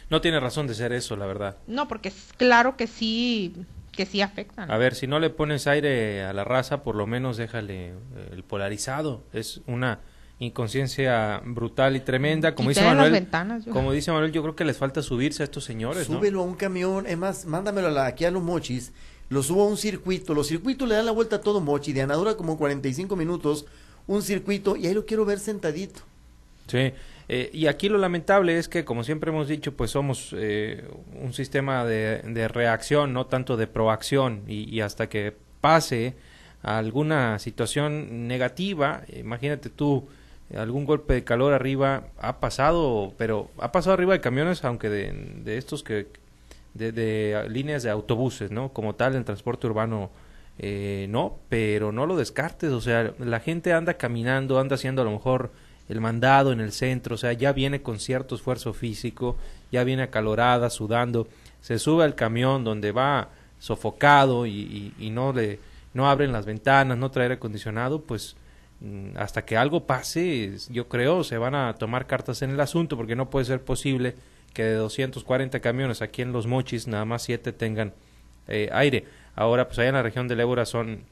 No 0.09 0.21
tiene 0.21 0.39
razón 0.39 0.67
de 0.67 0.73
ser 0.73 0.93
eso, 0.93 1.15
la 1.15 1.25
verdad. 1.25 1.57
No, 1.67 1.87
porque 1.87 2.09
es 2.09 2.33
claro 2.37 2.77
que 2.77 2.87
sí 2.87 3.53
que 3.97 4.05
sí 4.05 4.21
afectan. 4.21 4.71
A 4.71 4.77
ver, 4.77 4.95
si 4.95 5.07
no 5.07 5.19
le 5.19 5.29
pones 5.29 5.67
aire 5.67 6.23
a 6.23 6.31
la 6.31 6.43
raza, 6.43 6.83
por 6.83 6.95
lo 6.95 7.07
menos 7.07 7.35
déjale 7.35 7.87
eh, 7.87 7.93
el 8.31 8.43
polarizado. 8.43 9.23
Es 9.33 9.61
una 9.65 9.99
inconsciencia 10.39 11.41
brutal 11.43 11.95
y 11.95 11.99
tremenda. 11.99 12.53
Como 12.53 12.69
dice 12.69 12.83
Manuel, 12.83 13.27
como 13.73 13.91
dice 13.91 14.11
Manuel, 14.11 14.31
yo 14.31 14.43
creo 14.43 14.55
que 14.55 14.65
les 14.65 14.77
falta 14.77 15.01
subirse 15.01 15.41
a 15.41 15.45
estos 15.45 15.65
señores. 15.65 16.05
Súbelo 16.05 16.41
a 16.41 16.43
un 16.43 16.55
camión, 16.55 17.07
es 17.07 17.17
más, 17.17 17.45
mándamelo 17.45 17.99
aquí 17.99 18.23
a 18.23 18.31
los 18.31 18.43
mochis, 18.43 18.93
lo 19.29 19.41
subo 19.41 19.63
a 19.63 19.67
un 19.67 19.77
circuito. 19.77 20.35
Los 20.35 20.47
circuitos 20.47 20.87
le 20.87 20.95
dan 20.95 21.07
la 21.07 21.11
vuelta 21.11 21.37
a 21.37 21.41
todo 21.41 21.59
mochi, 21.59 21.91
de 21.91 22.03
anadura 22.03 22.37
como 22.37 22.57
45 22.57 23.15
minutos 23.15 23.65
un 24.07 24.21
circuito 24.21 24.75
y 24.75 24.87
ahí 24.87 24.93
lo 24.93 25.05
quiero 25.05 25.25
ver 25.25 25.39
sentadito. 25.39 26.01
Sí, 26.67 26.93
Eh, 27.29 27.49
y 27.51 27.67
aquí 27.67 27.89
lo 27.89 27.97
lamentable 27.97 28.57
es 28.57 28.69
que, 28.69 28.85
como 28.85 29.03
siempre 29.03 29.31
hemos 29.31 29.49
dicho, 29.49 29.73
pues 29.75 29.91
somos 29.91 30.33
eh, 30.37 30.85
un 31.21 31.33
sistema 31.33 31.83
de, 31.83 32.47
reacción, 32.47 33.11
no 33.11 33.25
tanto 33.25 33.57
de 33.57 33.67
proacción, 33.67 34.43
y, 34.47 34.79
hasta 34.79 35.09
que 35.09 35.33
pase 35.59 36.15
alguna 36.63 37.37
situación 37.39 38.29
negativa, 38.29 39.01
imagínate 39.13 39.69
tú, 39.69 40.07
algún 40.55 40.85
golpe 40.85 41.15
de 41.15 41.23
calor 41.25 41.53
arriba, 41.53 42.07
ha 42.17 42.39
pasado, 42.39 43.13
pero 43.17 43.49
ha 43.59 43.73
pasado 43.73 43.93
arriba 43.95 44.13
de 44.13 44.21
camiones, 44.21 44.63
aunque 44.63 44.89
de, 44.89 45.11
de 45.43 45.57
estos 45.57 45.83
que, 45.83 46.07
de, 46.75 46.93
de, 46.93 47.45
líneas 47.49 47.83
de 47.83 47.89
autobuses, 47.89 48.51
¿no? 48.51 48.69
Como 48.71 48.95
tal, 48.95 49.15
en 49.15 49.25
transporte 49.25 49.67
urbano, 49.67 50.11
eh, 50.59 51.07
no, 51.09 51.37
pero 51.49 51.91
no 51.91 52.05
lo 52.05 52.15
descartes, 52.15 52.71
o 52.71 52.81
sea, 52.81 53.13
la 53.19 53.39
gente 53.39 53.73
anda 53.73 53.95
caminando, 53.95 54.59
anda 54.59 54.75
haciendo 54.75 55.01
a 55.01 55.05
lo 55.05 55.11
mejor 55.11 55.51
el 55.87 56.01
mandado 56.01 56.51
en 56.51 56.59
el 56.59 56.71
centro, 56.71 57.15
o 57.15 57.17
sea, 57.17 57.33
ya 57.33 57.53
viene 57.53 57.81
con 57.81 57.99
cierto 57.99 58.35
esfuerzo 58.35 58.73
físico, 58.73 59.37
ya 59.71 59.83
viene 59.83 60.03
acalorada, 60.03 60.69
sudando, 60.69 61.27
se 61.61 61.79
sube 61.79 62.03
al 62.03 62.15
camión 62.15 62.63
donde 62.63 62.91
va 62.91 63.29
sofocado 63.59 64.45
y, 64.45 64.93
no 65.11 65.33
le 65.33 65.59
no 65.93 66.09
abren 66.09 66.31
las 66.31 66.45
ventanas, 66.45 66.97
no 66.97 67.09
trae 67.09 67.23
aire 67.23 67.35
acondicionado, 67.35 68.01
pues 68.01 68.35
mm, 68.81 69.17
hasta 69.17 69.45
que 69.45 69.57
algo 69.57 69.85
pase, 69.85 70.55
yo 70.69 70.87
creo, 70.87 71.23
se 71.23 71.37
van 71.37 71.55
a 71.55 71.73
tomar 71.73 72.07
cartas 72.07 72.41
en 72.41 72.51
el 72.51 72.59
asunto, 72.59 72.97
porque 72.97 73.15
no 73.15 73.29
puede 73.29 73.45
ser 73.45 73.63
posible 73.63 74.15
que 74.53 74.63
de 74.63 74.73
240 74.75 75.59
camiones 75.59 76.01
aquí 76.01 76.21
en 76.21 76.33
Los 76.33 76.47
Mochis, 76.47 76.87
nada 76.87 77.05
más 77.05 77.23
7 77.23 77.51
tengan 77.53 77.93
eh, 78.47 78.69
aire. 78.71 79.05
Ahora, 79.37 79.67
pues 79.67 79.79
allá 79.79 79.89
en 79.89 79.95
la 79.95 80.03
región 80.03 80.27
del 80.27 80.39
Ébora 80.39 80.65
son 80.65 81.03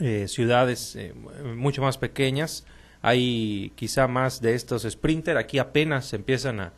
eh, 0.00 0.26
ciudades 0.26 0.96
eh, 0.96 1.14
mucho 1.54 1.82
más 1.82 1.98
pequeñas, 1.98 2.64
hay 3.02 3.72
quizá 3.76 4.08
más 4.08 4.40
de 4.40 4.54
estos 4.54 4.84
sprinter, 4.88 5.36
aquí 5.36 5.58
apenas 5.58 6.06
se 6.06 6.16
empiezan 6.16 6.60
a, 6.60 6.72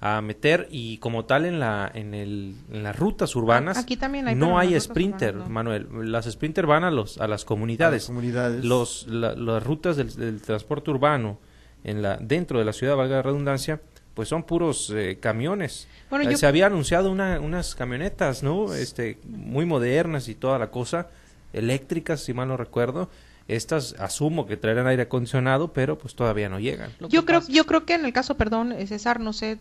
a 0.00 0.20
meter 0.20 0.66
y 0.70 0.98
como 0.98 1.26
tal 1.26 1.46
en 1.46 1.60
la 1.60 1.88
en, 1.94 2.12
el, 2.12 2.56
en 2.72 2.82
las 2.82 2.98
rutas 2.98 3.36
urbanas 3.36 3.78
aquí 3.78 3.96
también 3.96 4.26
hay, 4.26 4.34
no 4.34 4.58
hay 4.58 4.78
sprinter 4.78 5.34
Manuel. 5.34 5.86
Las 6.10 6.26
sprinter 6.26 6.66
van 6.66 6.82
a 6.84 6.90
los 6.90 7.18
a 7.18 7.28
las 7.28 7.44
comunidades, 7.44 8.06
comunidades. 8.06 8.64
los 8.64 9.06
las 9.06 9.62
rutas 9.62 9.96
del, 9.96 10.42
transporte 10.42 10.90
urbano 10.90 11.38
en 11.84 12.02
la 12.02 12.16
dentro 12.16 12.58
de 12.58 12.64
la 12.64 12.72
ciudad 12.72 12.96
valga 12.96 13.16
la 13.16 13.22
redundancia 13.22 13.80
pues 14.16 14.28
son 14.28 14.42
puros 14.42 14.92
eh, 14.92 15.18
camiones 15.20 15.86
eh, 16.10 16.36
se 16.36 16.46
había 16.46 16.66
anunciado 16.66 17.12
una, 17.12 17.38
unas 17.38 17.76
camionetas 17.76 18.42
no 18.42 18.74
este 18.74 19.18
muy 19.28 19.64
modernas 19.64 20.26
y 20.26 20.34
toda 20.34 20.58
la 20.58 20.72
cosa 20.72 21.06
eléctricas 21.52 22.20
si 22.20 22.34
mal 22.34 22.48
no 22.48 22.56
recuerdo 22.56 23.08
estas 23.48 23.94
asumo 24.00 24.46
que 24.46 24.56
traerán 24.56 24.86
aire 24.88 25.04
acondicionado, 25.04 25.72
pero 25.72 25.96
pues 25.98 26.14
todavía 26.14 26.48
no 26.48 26.58
llegan. 26.58 26.90
Yo 27.08 27.24
creo, 27.24 27.42
yo 27.48 27.64
creo 27.64 27.84
que 27.84 27.94
en 27.94 28.04
el 28.04 28.12
caso, 28.12 28.36
perdón, 28.36 28.72
eh, 28.72 28.86
César, 28.86 29.20
no 29.20 29.32
sé, 29.32 29.58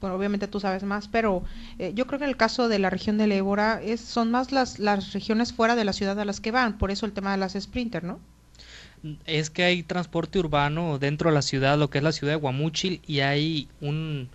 bueno, 0.00 0.14
obviamente 0.16 0.46
tú 0.46 0.60
sabes 0.60 0.84
más, 0.84 1.08
pero 1.08 1.42
eh, 1.78 1.92
yo 1.94 2.06
creo 2.06 2.18
que 2.18 2.26
en 2.26 2.30
el 2.30 2.36
caso 2.36 2.68
de 2.68 2.78
la 2.78 2.90
región 2.90 3.18
del 3.18 3.32
Ébora 3.32 3.82
es, 3.82 4.00
son 4.00 4.30
más 4.30 4.52
las, 4.52 4.78
las 4.78 5.12
regiones 5.12 5.52
fuera 5.52 5.74
de 5.74 5.84
la 5.84 5.92
ciudad 5.92 6.18
a 6.20 6.24
las 6.24 6.40
que 6.40 6.52
van, 6.52 6.78
por 6.78 6.90
eso 6.90 7.06
el 7.06 7.12
tema 7.12 7.32
de 7.32 7.38
las 7.38 7.54
Sprinter, 7.54 8.04
¿no? 8.04 8.20
Es 9.26 9.50
que 9.50 9.64
hay 9.64 9.82
transporte 9.82 10.38
urbano 10.38 10.98
dentro 10.98 11.30
de 11.30 11.34
la 11.34 11.42
ciudad, 11.42 11.78
lo 11.78 11.90
que 11.90 11.98
es 11.98 12.04
la 12.04 12.12
ciudad 12.12 12.32
de 12.32 12.40
Guamúchil, 12.40 13.00
y 13.06 13.20
hay 13.20 13.68
un, 13.80 14.28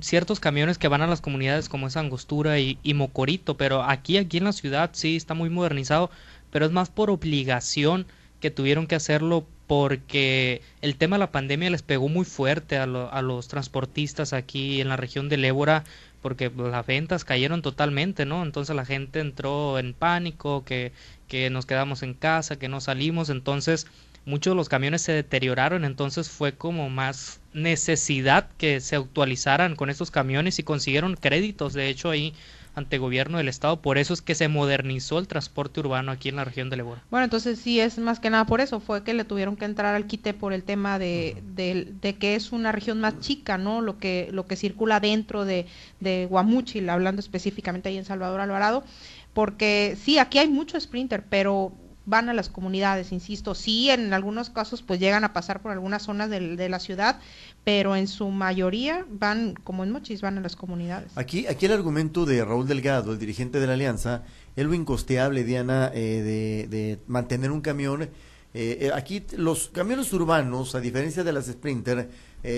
ciertos 0.00 0.40
camiones 0.40 0.78
que 0.78 0.88
van 0.88 1.02
a 1.02 1.06
las 1.06 1.20
comunidades 1.20 1.68
como 1.68 1.86
es 1.86 1.96
Angostura 1.96 2.58
y, 2.58 2.78
Mocorito, 2.94 3.56
pero 3.56 3.82
aquí, 3.82 4.16
aquí 4.16 4.38
en 4.38 4.44
la 4.44 4.52
ciudad 4.52 4.90
sí 4.92 5.16
está 5.16 5.34
muy 5.34 5.50
modernizado, 5.50 6.10
pero 6.50 6.66
es 6.66 6.72
más 6.72 6.90
por 6.90 7.10
obligación 7.10 8.06
que 8.40 8.50
tuvieron 8.50 8.86
que 8.86 8.94
hacerlo 8.94 9.46
porque 9.66 10.60
el 10.82 10.96
tema 10.96 11.16
de 11.16 11.20
la 11.20 11.32
pandemia 11.32 11.70
les 11.70 11.82
pegó 11.82 12.08
muy 12.08 12.24
fuerte 12.24 12.76
a, 12.76 12.86
los 12.86 13.48
transportistas 13.48 14.32
aquí 14.32 14.80
en 14.80 14.88
la 14.88 14.96
región 14.96 15.28
del 15.28 15.44
Ébora 15.44 15.84
porque 16.24 16.50
las 16.56 16.86
ventas 16.86 17.22
cayeron 17.22 17.60
totalmente, 17.60 18.24
¿no? 18.24 18.42
Entonces 18.42 18.74
la 18.74 18.86
gente 18.86 19.20
entró 19.20 19.78
en 19.78 19.92
pánico, 19.92 20.64
que, 20.64 20.90
que 21.28 21.50
nos 21.50 21.66
quedamos 21.66 22.02
en 22.02 22.14
casa, 22.14 22.58
que 22.58 22.66
no 22.66 22.80
salimos, 22.80 23.28
entonces 23.28 23.86
muchos 24.24 24.52
de 24.52 24.56
los 24.56 24.70
camiones 24.70 25.02
se 25.02 25.12
deterioraron, 25.12 25.84
entonces 25.84 26.30
fue 26.30 26.54
como 26.54 26.88
más 26.88 27.42
necesidad 27.52 28.48
que 28.56 28.80
se 28.80 28.96
actualizaran 28.96 29.76
con 29.76 29.90
estos 29.90 30.10
camiones 30.10 30.58
y 30.58 30.62
consiguieron 30.62 31.14
créditos, 31.14 31.74
de 31.74 31.90
hecho 31.90 32.08
ahí 32.08 32.32
ante 32.74 32.98
gobierno 32.98 33.38
del 33.38 33.48
estado, 33.48 33.80
por 33.80 33.98
eso 33.98 34.14
es 34.14 34.22
que 34.22 34.34
se 34.34 34.48
modernizó 34.48 35.18
el 35.18 35.28
transporte 35.28 35.80
urbano 35.80 36.10
aquí 36.10 36.28
en 36.28 36.36
la 36.36 36.44
región 36.44 36.70
de 36.70 36.76
Lebora. 36.76 37.02
Bueno, 37.10 37.24
entonces 37.24 37.58
sí 37.58 37.80
es 37.80 37.98
más 37.98 38.20
que 38.20 38.30
nada 38.30 38.46
por 38.46 38.60
eso, 38.60 38.80
fue 38.80 39.04
que 39.04 39.14
le 39.14 39.24
tuvieron 39.24 39.56
que 39.56 39.64
entrar 39.64 39.94
al 39.94 40.06
quite 40.06 40.34
por 40.34 40.52
el 40.52 40.64
tema 40.64 40.98
de, 40.98 41.42
de, 41.54 42.16
que 42.16 42.34
es 42.34 42.52
una 42.52 42.72
región 42.72 43.00
más 43.00 43.20
chica, 43.20 43.58
¿no? 43.58 43.80
Lo 43.80 43.98
que, 43.98 44.28
lo 44.32 44.46
que 44.46 44.56
circula 44.56 45.00
dentro 45.00 45.44
de, 45.44 45.66
de 46.00 46.26
Guamúchil, 46.28 46.88
hablando 46.90 47.20
específicamente 47.20 47.88
ahí 47.88 47.96
en 47.96 48.04
Salvador 48.04 48.40
Alvarado, 48.40 48.84
porque 49.32 49.96
sí, 50.00 50.18
aquí 50.18 50.38
hay 50.38 50.48
mucho 50.48 50.80
sprinter, 50.80 51.24
pero 51.28 51.72
van 52.06 52.28
a 52.28 52.34
las 52.34 52.48
comunidades, 52.48 53.12
insisto, 53.12 53.54
sí, 53.54 53.90
en 53.90 54.12
algunos 54.12 54.50
casos 54.50 54.82
pues 54.82 55.00
llegan 55.00 55.24
a 55.24 55.32
pasar 55.32 55.62
por 55.62 55.72
algunas 55.72 56.02
zonas 56.02 56.28
de, 56.28 56.56
de, 56.56 56.68
la 56.68 56.78
ciudad, 56.78 57.18
pero 57.64 57.96
en 57.96 58.08
su 58.08 58.28
mayoría 58.28 59.06
van, 59.08 59.54
como 59.64 59.84
en 59.84 59.90
Mochis, 59.90 60.20
van 60.20 60.36
a 60.36 60.40
las 60.40 60.54
comunidades. 60.54 61.12
Aquí, 61.16 61.46
aquí 61.46 61.66
el 61.66 61.72
argumento 61.72 62.26
de 62.26 62.44
Raúl 62.44 62.68
Delgado, 62.68 63.12
el 63.12 63.18
dirigente 63.18 63.58
de 63.58 63.66
la 63.66 63.72
Alianza, 63.72 64.22
es 64.54 64.66
lo 64.66 64.74
incosteable, 64.74 65.44
Diana, 65.44 65.90
eh, 65.94 66.66
de, 66.68 66.68
de, 66.68 66.98
mantener 67.06 67.50
un 67.50 67.62
camión. 67.62 68.02
Eh, 68.02 68.08
eh, 68.52 68.90
aquí 68.94 69.24
los 69.36 69.68
camiones 69.68 70.12
urbanos, 70.12 70.74
a 70.74 70.80
diferencia 70.80 71.24
de 71.24 71.32
las 71.32 71.46
Sprinter, 71.46 72.10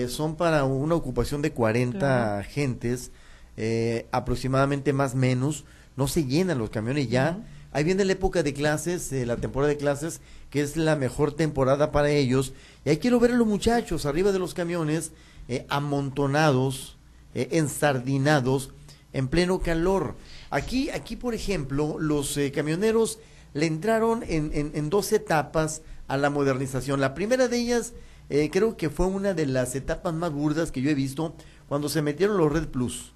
son 0.09 0.35
para 0.35 0.65
una 0.65 0.95
ocupación 0.95 1.41
de 1.41 1.53
40 1.53 2.43
gentes, 2.43 3.11
aproximadamente 4.11 4.91
más 4.91 5.15
menos, 5.15 5.63
no 5.95 6.09
se 6.09 6.25
llenan 6.25 6.57
los 6.57 6.69
camiones 6.69 7.09
ya. 7.09 7.39
Ahí 7.71 7.83
viene 7.83 8.05
la 8.05 8.13
época 8.13 8.43
de 8.43 8.53
clases, 8.53 9.11
la 9.11 9.37
temporada 9.37 9.69
de 9.69 9.77
clases, 9.77 10.21
que 10.49 10.61
es 10.61 10.77
la 10.77 10.95
mejor 10.95 11.33
temporada 11.33 11.91
para 11.91 12.09
ellos. 12.09 12.53
Y 12.85 12.89
ahí 12.89 12.97
quiero 12.97 13.19
ver 13.19 13.31
a 13.31 13.35
los 13.35 13.47
muchachos 13.47 14.05
arriba 14.05 14.31
de 14.31 14.39
los 14.39 14.53
camiones, 14.53 15.11
eh, 15.47 15.65
amontonados, 15.69 16.97
eh, 17.33 17.49
ensardinados, 17.51 18.71
en 19.13 19.27
pleno 19.27 19.59
calor. 19.59 20.15
Aquí, 20.49 20.89
aquí 20.89 21.15
por 21.15 21.33
ejemplo, 21.33 21.97
los 21.99 22.37
eh, 22.37 22.51
camioneros 22.51 23.19
le 23.53 23.65
entraron 23.65 24.23
en, 24.27 24.51
en, 24.53 24.89
dos 24.89 25.11
etapas 25.11 25.81
a 26.07 26.17
la 26.17 26.29
modernización. 26.29 27.01
La 27.01 27.13
primera 27.13 27.47
de 27.47 27.57
ellas 27.57 27.93
creo 28.51 28.75
que 28.75 28.89
fue 28.89 29.07
una 29.07 29.33
de 29.33 29.45
las 29.45 29.73
etapas 29.73 30.13
más 30.13 30.31
burdas 30.31 30.71
que 30.71 30.81
yo 30.81 30.89
he 30.89 30.95
visto 30.95 31.33
cuando 31.67 31.89
se 31.89 32.01
metieron 32.01 32.37
los 32.37 32.51
Red 32.51 32.67
Plus. 32.67 33.13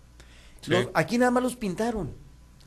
aquí 0.93 1.17
nada 1.17 1.31
más 1.31 1.43
los 1.43 1.55
pintaron 1.57 2.20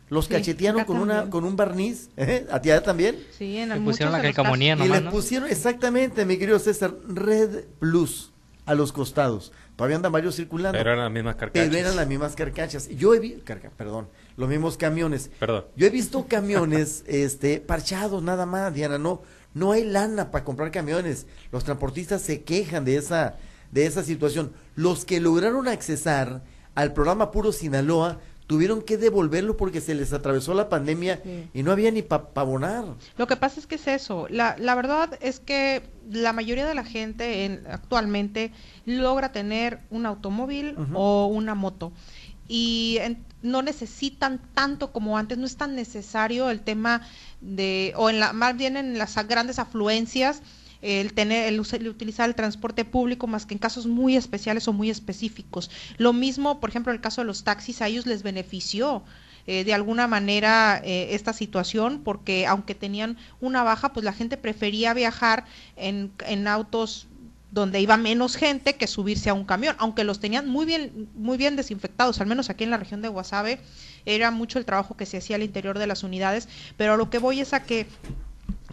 los 0.09 0.29
cachetearon 0.29 0.85
con 0.85 0.99
una 0.99 1.31
con 1.31 1.45
un 1.45 1.57
barniz, 1.57 2.11
¿eh? 2.17 2.47
¿A 2.51 2.61
ti 2.61 2.71
también? 2.85 3.19
Sí, 3.37 3.57
en 3.59 3.71
Le 3.71 3.81
pusieron 3.81 4.13
la 4.13 4.23
calcamonía 4.23 4.77
nomás, 4.77 5.01
Y 5.01 5.05
le 5.05 5.11
pusieron 5.11 5.49
exactamente, 5.49 6.25
mi 6.25 6.37
querido 6.37 6.59
César, 6.59 6.95
Red 7.07 7.65
Plus 7.79 8.33
a 8.67 8.75
los 8.75 8.93
costados. 8.93 9.53
Todavía 9.77 9.97
andan 9.97 10.13
varios 10.13 10.37
circulando. 10.37 10.79
Pero 10.79 10.93
eran 10.93 11.05
las 11.05 11.13
mismas 11.13 11.37
carcachas. 11.37 11.69
Pero 11.69 11.79
eran 11.79 11.97
las 11.97 12.07
mismas 12.07 12.35
carcachas. 12.37 12.89
Yo 12.91 13.15
he 13.15 13.19
visto, 13.19 13.43
perdón, 13.77 14.09
los 14.37 14.49
mismos 14.49 14.77
camiones. 14.77 15.31
Perdón. 15.41 15.65
Yo 15.77 15.87
he 15.87 15.91
visto 15.91 16.27
camiones 16.29 17.05
este 17.09 17.61
parchados 17.61 18.23
nada 18.23 18.47
más, 18.47 18.73
Diana, 18.73 18.99
no 18.99 19.23
no 19.53 19.73
hay 19.73 19.85
lana 19.85 20.31
para 20.31 20.45
comprar 20.45 20.71
camiones. 20.71 21.27
Los 21.53 21.65
transportistas 21.65 22.23
se 22.23 22.43
quejan 22.43 22.85
de 22.85 22.97
esa 22.97 23.37
de 23.71 23.87
esa 23.87 24.03
situación. 24.05 24.53
Los 24.77 25.05
que 25.05 25.21
lograron 25.21 25.67
accesar 25.67 26.43
al 26.75 26.93
programa 26.93 27.31
Puro 27.31 27.53
Sinaloa 27.53 28.21
tuvieron 28.47 28.83
que 28.83 28.99
devolverlo 28.99 29.57
porque 29.57 29.81
se 29.81 29.95
les 29.95 30.13
atravesó 30.13 30.55
la 30.55 30.69
pandemia 30.69 31.23
y 31.55 31.63
no 31.63 31.73
había 31.73 31.91
ni 31.91 32.03
para 32.03 32.29
abonar. 32.35 32.85
Lo 33.17 33.27
que 33.27 33.37
pasa 33.37 33.61
es 33.61 33.67
que 33.67 33.77
es 33.77 33.87
eso. 33.87 34.27
La, 34.29 34.57
la 34.59 34.75
verdad 34.75 35.19
es 35.21 35.41
que 35.41 35.83
la 36.11 36.33
mayoría 36.33 36.67
de 36.67 36.75
la 36.75 36.85
gente 36.85 37.45
en, 37.45 37.67
actualmente 37.71 38.53
logra 38.85 39.33
tener 39.33 39.81
un 39.91 40.07
automóvil 40.07 40.77
o 40.93 41.27
una 41.27 41.55
moto 41.55 41.93
y 42.47 42.99
no 43.43 43.63
necesitan 43.63 44.41
tanto 44.53 44.93
como 44.93 45.17
antes, 45.17 45.39
no 45.39 45.47
es 45.47 45.57
tan 45.57 45.75
necesario 45.75 46.51
el 46.51 46.61
tema 46.61 47.01
de, 47.41 47.95
o 47.97 48.11
en 48.11 48.21
la, 48.21 48.33
más 48.33 48.57
bien 48.57 48.77
en 48.77 48.99
las 48.99 49.17
grandes 49.27 49.59
afluencias, 49.59 50.43
el 50.85 51.15
tener 51.15 51.51
el, 51.51 51.61
utilizar 51.89 52.29
el 52.29 52.35
transporte 52.35 52.85
público 52.85 53.27
más 53.27 53.47
que 53.47 53.55
en 53.55 53.59
casos 53.59 53.87
muy 53.87 54.17
especiales 54.17 54.69
o 54.69 54.73
muy 54.73 54.91
específicos. 54.91 55.71
Lo 55.97 56.13
mismo, 56.13 56.61
por 56.61 56.69
ejemplo, 56.69 56.93
en 56.93 56.97
el 56.97 57.01
caso 57.01 57.23
de 57.23 57.27
los 57.27 57.43
taxis, 57.43 57.81
a 57.81 57.89
ellos 57.89 58.05
les 58.05 58.23
benefició 58.23 59.03
eh, 59.47 59.65
de 59.65 59.73
alguna 59.73 60.07
manera 60.07 60.81
eh, 60.85 61.15
esta 61.15 61.33
situación 61.33 62.03
porque 62.05 62.47
aunque 62.47 62.75
tenían 62.75 63.17
una 63.41 63.63
baja, 63.63 63.95
pues 63.95 64.05
la 64.05 64.13
gente 64.13 64.37
prefería 64.37 64.93
viajar 64.93 65.47
en, 65.77 66.13
en 66.27 66.47
autos 66.49 67.09
donde 67.51 67.81
iba 67.81 67.97
menos 67.97 68.37
gente 68.37 68.75
que 68.75 68.87
subirse 68.87 69.31
a 69.31 69.35
un 69.35 69.45
camión, 69.45 69.77
aunque 69.79 70.05
los 70.05 70.19
tenían 70.19 70.49
muy 70.49 70.67
bien, 70.67 71.09
muy 71.15 71.39
bien 71.39 71.57
desinfectados, 71.57 72.21
al 72.21 72.27
menos 72.27 72.51
aquí 72.51 72.65
en 72.65 72.71
la 72.71 72.79
región 72.79 73.01
de 73.01 73.09
Guasave, 73.09 73.61
era 74.05 74.33
mucho 74.33 74.59
el 74.59 74.65
trabajo 74.65 74.97
que 74.97 75.07
se 75.07 75.19
hacía 75.19 75.37
al 75.37 75.45
interior 75.45 75.79
de 75.79 75.87
las 75.87 76.03
unidades, 76.03 76.49
pero 76.77 76.95
a 76.95 76.97
lo 76.97 77.11
que 77.11 77.19
voy 77.19 77.41
es 77.41 77.55
a 77.55 77.63
que 77.63 77.87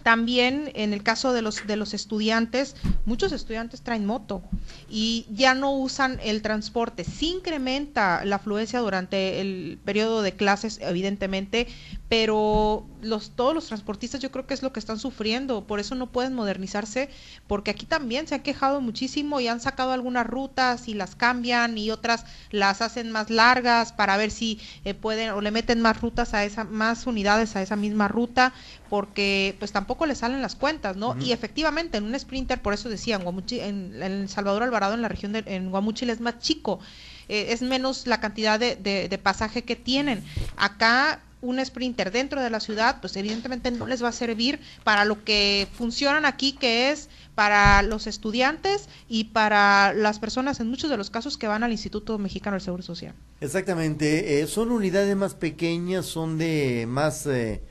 también 0.04 0.72
en 0.76 0.94
el 0.94 1.04
caso 1.04 1.34
de 1.34 1.42
los 1.42 1.66
de 1.68 1.76
los 1.76 1.94
estudiantes, 1.94 2.76
muchos 3.06 3.32
estudiantes 3.32 3.82
traen 3.82 4.06
moto 4.06 4.42
y 4.90 5.26
ya 5.32 5.54
no 5.54 5.72
usan 5.72 6.20
el 6.24 6.42
transporte. 6.42 7.04
Sí 7.04 7.32
incrementa 7.32 8.26
la 8.26 8.38
afluencia 8.38 8.80
durante 8.80 9.42
el 9.42 9.80
periodo 9.84 10.22
de 10.22 10.34
clases, 10.34 10.80
evidentemente, 10.82 11.68
pero 12.12 12.86
los 13.02 13.32
todos 13.38 13.56
los 13.56 13.68
transportistas 13.68 14.20
yo 14.20 14.32
creo 14.32 14.46
que 14.46 14.54
es 14.54 14.62
lo 14.62 14.74
que 14.74 14.82
están 14.82 15.00
sufriendo, 15.00 15.64
por 15.64 15.80
eso 15.80 15.96
no 15.96 16.08
pueden 16.08 16.34
modernizarse, 16.34 17.10
porque 17.48 17.72
aquí 17.72 17.86
también 17.86 18.28
se 18.28 18.36
han 18.36 18.42
quejado 18.42 18.82
muchísimo 18.82 19.40
y 19.40 19.48
han 19.48 19.62
sacado 19.62 19.94
algunas 19.94 20.28
rutas 20.28 20.90
y 20.90 20.94
las 20.94 21.16
cambian 21.16 21.78
y 21.78 21.90
otras 21.90 22.26
las 22.50 22.82
hacen 22.82 23.12
más 23.12 23.30
largas 23.30 23.94
para 23.94 24.18
ver 24.18 24.30
si 24.30 24.60
eh, 24.84 24.94
pueden 24.94 25.30
o 25.30 25.40
le 25.40 25.52
meten 25.52 25.80
más 25.80 26.02
rutas 26.02 26.34
a 26.34 26.44
esa 26.44 26.66
más 26.66 27.08
unidades 27.08 27.56
a 27.56 27.62
esa 27.62 27.78
misma 27.78 28.10
ruta, 28.10 28.52
porque 28.90 29.56
pues 29.60 29.72
tampoco 29.72 30.06
le 30.06 30.16
salen 30.16 30.42
las 30.42 30.58
cuentas, 30.58 30.98
¿no? 30.98 31.16
Y 31.18 31.32
efectivamente 31.32 31.98
en 31.98 32.04
un 32.04 32.20
sprinter, 32.20 32.62
por 32.62 32.74
eso 32.74 32.90
decía, 32.90 33.22
en, 33.52 34.04
en, 34.04 34.28
Salvador 34.28 34.64
Alvarado, 34.64 34.96
en 34.96 35.02
la 35.02 35.08
región 35.08 35.32
de 35.32 35.46
en 35.46 35.72
Guamuchil 35.72 36.10
es 36.10 36.20
más 36.20 36.40
chico, 36.40 36.82
eh, 37.30 37.54
es 37.54 37.62
menos 37.62 38.06
la 38.06 38.20
cantidad 38.20 38.60
de, 38.60 38.76
de, 38.76 39.18
pasaje 39.18 39.64
que 39.64 39.78
tienen. 39.78 40.22
Acá 40.58 41.22
un 41.42 41.64
sprinter 41.66 42.12
dentro 42.12 42.42
de 42.42 42.50
la 42.50 42.60
ciudad, 42.60 43.02
pues 43.02 43.16
evidentemente 43.16 43.72
no 43.72 43.88
les 43.88 44.04
va 44.04 44.10
a 44.10 44.14
servir 44.14 44.60
para 44.84 45.06
lo 45.06 45.24
que 45.24 45.68
funcionan 45.74 46.26
aquí, 46.26 46.54
que 46.54 46.92
es 46.92 47.10
para 47.36 47.82
los 47.82 48.08
estudiantes 48.08 48.90
y 49.08 49.26
para 49.26 49.94
las 49.94 50.20
personas, 50.20 50.60
en 50.60 50.70
muchos 50.70 50.90
de 50.90 50.98
los 50.98 51.10
casos, 51.10 51.38
que 51.38 51.48
van 51.48 51.64
al 51.64 51.72
Instituto 51.72 52.18
Mexicano 52.18 52.56
del 52.56 52.62
Seguro 52.62 52.84
Social. 52.84 53.16
Exactamente, 53.40 54.42
eh, 54.42 54.48
son 54.48 54.72
unidades 54.72 55.16
más 55.16 55.34
pequeñas, 55.36 56.06
son 56.06 56.38
de 56.38 56.86
más 56.88 57.26
eh, 57.26 57.62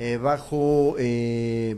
eh, 0.00 0.16
bajo 0.16 0.94
eh, 0.96 1.76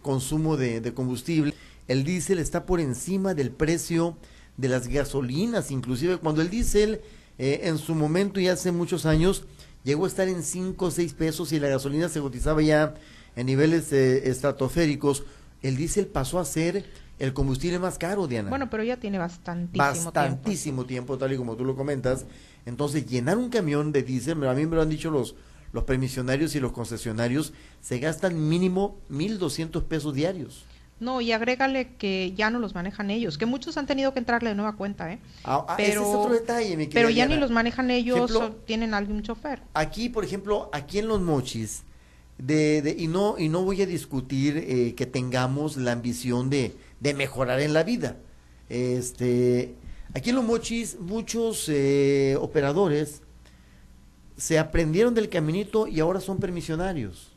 consumo 0.00 0.56
de, 0.56 0.94
combustible. 0.94 1.52
El 1.88 2.04
diésel 2.04 2.38
está 2.38 2.64
por 2.64 2.78
encima 2.80 3.34
del 3.34 3.50
precio 3.50 4.16
de 4.56 4.68
las 4.68 4.86
gasolinas, 4.86 5.72
inclusive 5.72 6.18
cuando 6.18 6.42
el 6.42 6.50
diésel 6.50 7.00
eh, 7.38 7.62
en 7.64 7.78
su 7.78 7.96
momento 7.96 8.38
y 8.38 8.46
hace 8.46 8.70
muchos 8.70 9.04
años 9.04 9.44
llegó 9.86 10.04
a 10.04 10.08
estar 10.08 10.28
en 10.28 10.42
5 10.42 10.84
o 10.84 10.90
6 10.90 11.14
pesos 11.14 11.52
y 11.52 11.60
la 11.60 11.68
gasolina 11.68 12.10
se 12.10 12.20
cotizaba 12.20 12.60
ya 12.60 12.94
en 13.36 13.46
niveles 13.46 13.92
estratosféricos, 13.92 15.24
el 15.62 15.76
diésel 15.76 16.06
pasó 16.06 16.38
a 16.38 16.44
ser 16.44 16.84
el 17.18 17.32
combustible 17.32 17.78
más 17.78 17.96
caro, 17.96 18.26
Diana. 18.26 18.50
Bueno, 18.50 18.68
pero 18.68 18.82
ya 18.82 18.98
tiene 18.98 19.18
bastantísimo, 19.18 19.84
bastantísimo 19.84 20.84
tiempo. 20.84 21.16
tal 21.16 21.32
y 21.32 21.36
como 21.36 21.56
tú 21.56 21.64
lo 21.64 21.76
comentas. 21.76 22.26
Entonces, 22.66 23.06
llenar 23.06 23.38
un 23.38 23.48
camión 23.48 23.92
de 23.92 24.02
diésel, 24.02 24.46
a 24.46 24.54
mí 24.54 24.66
me 24.66 24.76
lo 24.76 24.82
han 24.82 24.90
dicho 24.90 25.10
los 25.10 25.36
los 25.72 25.84
permisionarios 25.84 26.54
y 26.54 26.60
los 26.60 26.72
concesionarios 26.72 27.52
se 27.80 27.98
gastan 27.98 28.48
mínimo 28.48 28.98
1.200 29.10 29.84
pesos 29.84 30.14
diarios. 30.14 30.64
No, 30.98 31.20
y 31.20 31.32
agrégale 31.32 31.88
que 31.98 32.32
ya 32.34 32.48
no 32.48 32.58
los 32.58 32.74
manejan 32.74 33.10
ellos, 33.10 33.36
que 33.36 33.44
muchos 33.44 33.76
han 33.76 33.86
tenido 33.86 34.14
que 34.14 34.18
entrarle 34.18 34.48
de 34.48 34.54
nueva 34.54 34.76
cuenta, 34.76 35.12
¿eh? 35.12 35.18
Ah, 35.44 35.66
ah 35.68 35.74
pero, 35.76 36.00
ese 36.00 36.10
es 36.10 36.16
otro 36.16 36.32
detalle, 36.32 36.76
mi 36.76 36.86
Pero 36.86 37.10
ya 37.10 37.26
ni 37.26 37.36
los 37.36 37.50
manejan 37.50 37.90
ellos, 37.90 38.32
tienen 38.64 38.94
algún 38.94 39.22
chofer. 39.22 39.60
Aquí, 39.74 40.08
por 40.08 40.24
ejemplo, 40.24 40.70
aquí 40.72 40.98
en 40.98 41.08
Los 41.08 41.20
Mochis, 41.20 41.82
de, 42.38 42.80
de, 42.80 42.96
y, 42.98 43.08
no, 43.08 43.38
y 43.38 43.48
no 43.48 43.62
voy 43.62 43.82
a 43.82 43.86
discutir 43.86 44.56
eh, 44.56 44.94
que 44.94 45.04
tengamos 45.04 45.76
la 45.76 45.92
ambición 45.92 46.48
de, 46.48 46.74
de 47.00 47.14
mejorar 47.14 47.60
en 47.60 47.74
la 47.74 47.82
vida. 47.82 48.16
Este, 48.70 49.74
aquí 50.14 50.30
en 50.30 50.36
Los 50.36 50.44
Mochis, 50.44 50.98
muchos 50.98 51.68
eh, 51.68 52.36
operadores 52.40 53.22
se 54.36 54.58
aprendieron 54.58 55.14
del 55.14 55.28
caminito 55.28 55.86
y 55.86 56.00
ahora 56.00 56.20
son 56.20 56.38
permisionarios. 56.38 57.32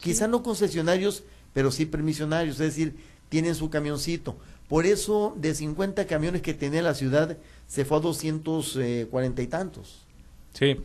Quizá 0.00 0.26
no 0.26 0.42
concesionarios, 0.42 1.24
pero 1.52 1.70
sí 1.70 1.86
permisionarios, 1.86 2.60
es 2.60 2.74
decir, 2.74 2.96
tienen 3.28 3.54
su 3.54 3.70
camioncito. 3.70 4.36
Por 4.68 4.86
eso, 4.86 5.34
de 5.36 5.54
50 5.54 6.06
camiones 6.06 6.42
que 6.42 6.54
tenía 6.54 6.82
la 6.82 6.94
ciudad, 6.94 7.36
se 7.66 7.84
fue 7.84 7.98
a 7.98 8.00
240 8.00 9.42
y 9.42 9.46
tantos. 9.46 10.06
Sí, 10.52 10.76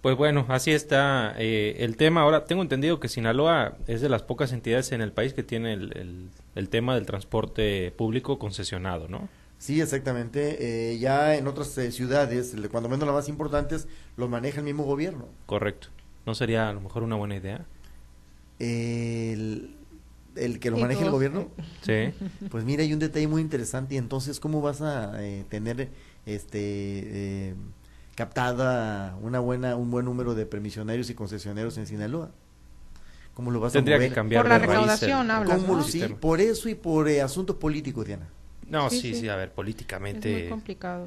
pues 0.00 0.16
bueno, 0.16 0.46
así 0.48 0.70
está 0.70 1.34
eh, 1.38 1.76
el 1.78 1.96
tema. 1.96 2.22
Ahora, 2.22 2.44
tengo 2.44 2.62
entendido 2.62 3.00
que 3.00 3.08
Sinaloa 3.08 3.76
es 3.86 4.00
de 4.00 4.08
las 4.08 4.22
pocas 4.22 4.52
entidades 4.52 4.92
en 4.92 5.00
el 5.00 5.12
país 5.12 5.32
que 5.34 5.42
tiene 5.42 5.72
el, 5.72 6.30
el 6.54 6.68
tema 6.68 6.94
del 6.94 7.06
transporte 7.06 7.92
público 7.96 8.38
concesionado, 8.38 9.08
¿no? 9.08 9.28
Sí, 9.62 9.80
exactamente. 9.80 10.56
Eh, 10.90 10.98
ya 10.98 11.36
en 11.36 11.46
otras 11.46 11.78
eh, 11.78 11.92
ciudades, 11.92 12.52
cuando 12.72 12.88
menos 12.88 13.06
las 13.06 13.14
más 13.14 13.28
importantes, 13.28 13.86
lo 14.16 14.26
maneja 14.26 14.58
el 14.58 14.64
mismo 14.64 14.82
gobierno. 14.82 15.28
Correcto. 15.46 15.86
¿No 16.26 16.34
sería 16.34 16.68
a 16.68 16.72
lo 16.72 16.80
mejor 16.80 17.04
una 17.04 17.14
buena 17.14 17.36
idea? 17.36 17.64
El, 18.58 19.76
el 20.36 20.58
que 20.58 20.70
lo 20.70 20.78
maneje 20.78 21.04
el 21.04 21.10
gobierno. 21.10 21.48
Sí. 21.82 22.12
Pues 22.50 22.64
mira, 22.64 22.82
hay 22.82 22.92
un 22.92 22.98
detalle 22.98 23.26
muy 23.26 23.42
interesante. 23.42 23.94
Y 23.94 23.98
entonces, 23.98 24.40
¿cómo 24.40 24.60
vas 24.60 24.80
a 24.80 25.22
eh, 25.22 25.44
tener 25.48 25.90
este 26.26 27.54
captada 28.14 29.16
una 29.22 29.40
buena 29.40 29.74
un 29.74 29.90
buen 29.90 30.04
número 30.04 30.34
de 30.34 30.46
permisionarios 30.46 31.10
y 31.10 31.14
concesionarios 31.14 31.78
en 31.78 31.86
Sinaloa? 31.86 32.30
¿Cómo 33.34 33.50
lo 33.50 33.60
vas 33.60 33.72
Tendría 33.72 33.96
a 33.96 34.00
que 34.00 34.10
cambiar 34.10 34.42
por 34.42 34.50
la 34.50 34.58
recaudación, 34.58 35.30
hablas, 35.30 35.60
Sí, 35.86 36.04
por 36.20 36.40
eso 36.40 36.68
y 36.68 36.74
por 36.74 37.08
asuntos 37.08 37.56
políticos, 37.56 38.06
Diana. 38.06 38.28
No, 38.68 38.88
sí, 38.88 39.14
sí, 39.14 39.28
a 39.28 39.36
ver, 39.36 39.52
políticamente 39.52 40.50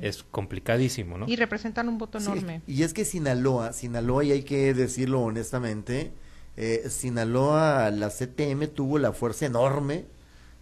es, 0.01 0.23
complicadísimo, 0.23 1.17
¿no? 1.17 1.27
Y 1.27 1.35
representan 1.35 1.89
un 1.89 1.97
voto 1.97 2.19
enorme. 2.19 2.61
Y 2.67 2.83
es 2.83 2.93
que 2.93 3.05
Sinaloa, 3.05 3.73
Sinaloa, 3.73 4.23
y 4.23 4.31
hay 4.33 4.43
que 4.43 4.73
decirlo 4.73 5.21
honestamente, 5.21 6.11
eh, 6.57 6.89
Sinaloa, 6.89 7.91
la 7.91 8.09
CTM 8.09 8.67
tuvo 8.67 8.97
la 8.97 9.11
fuerza 9.11 9.45
enorme 9.45 10.05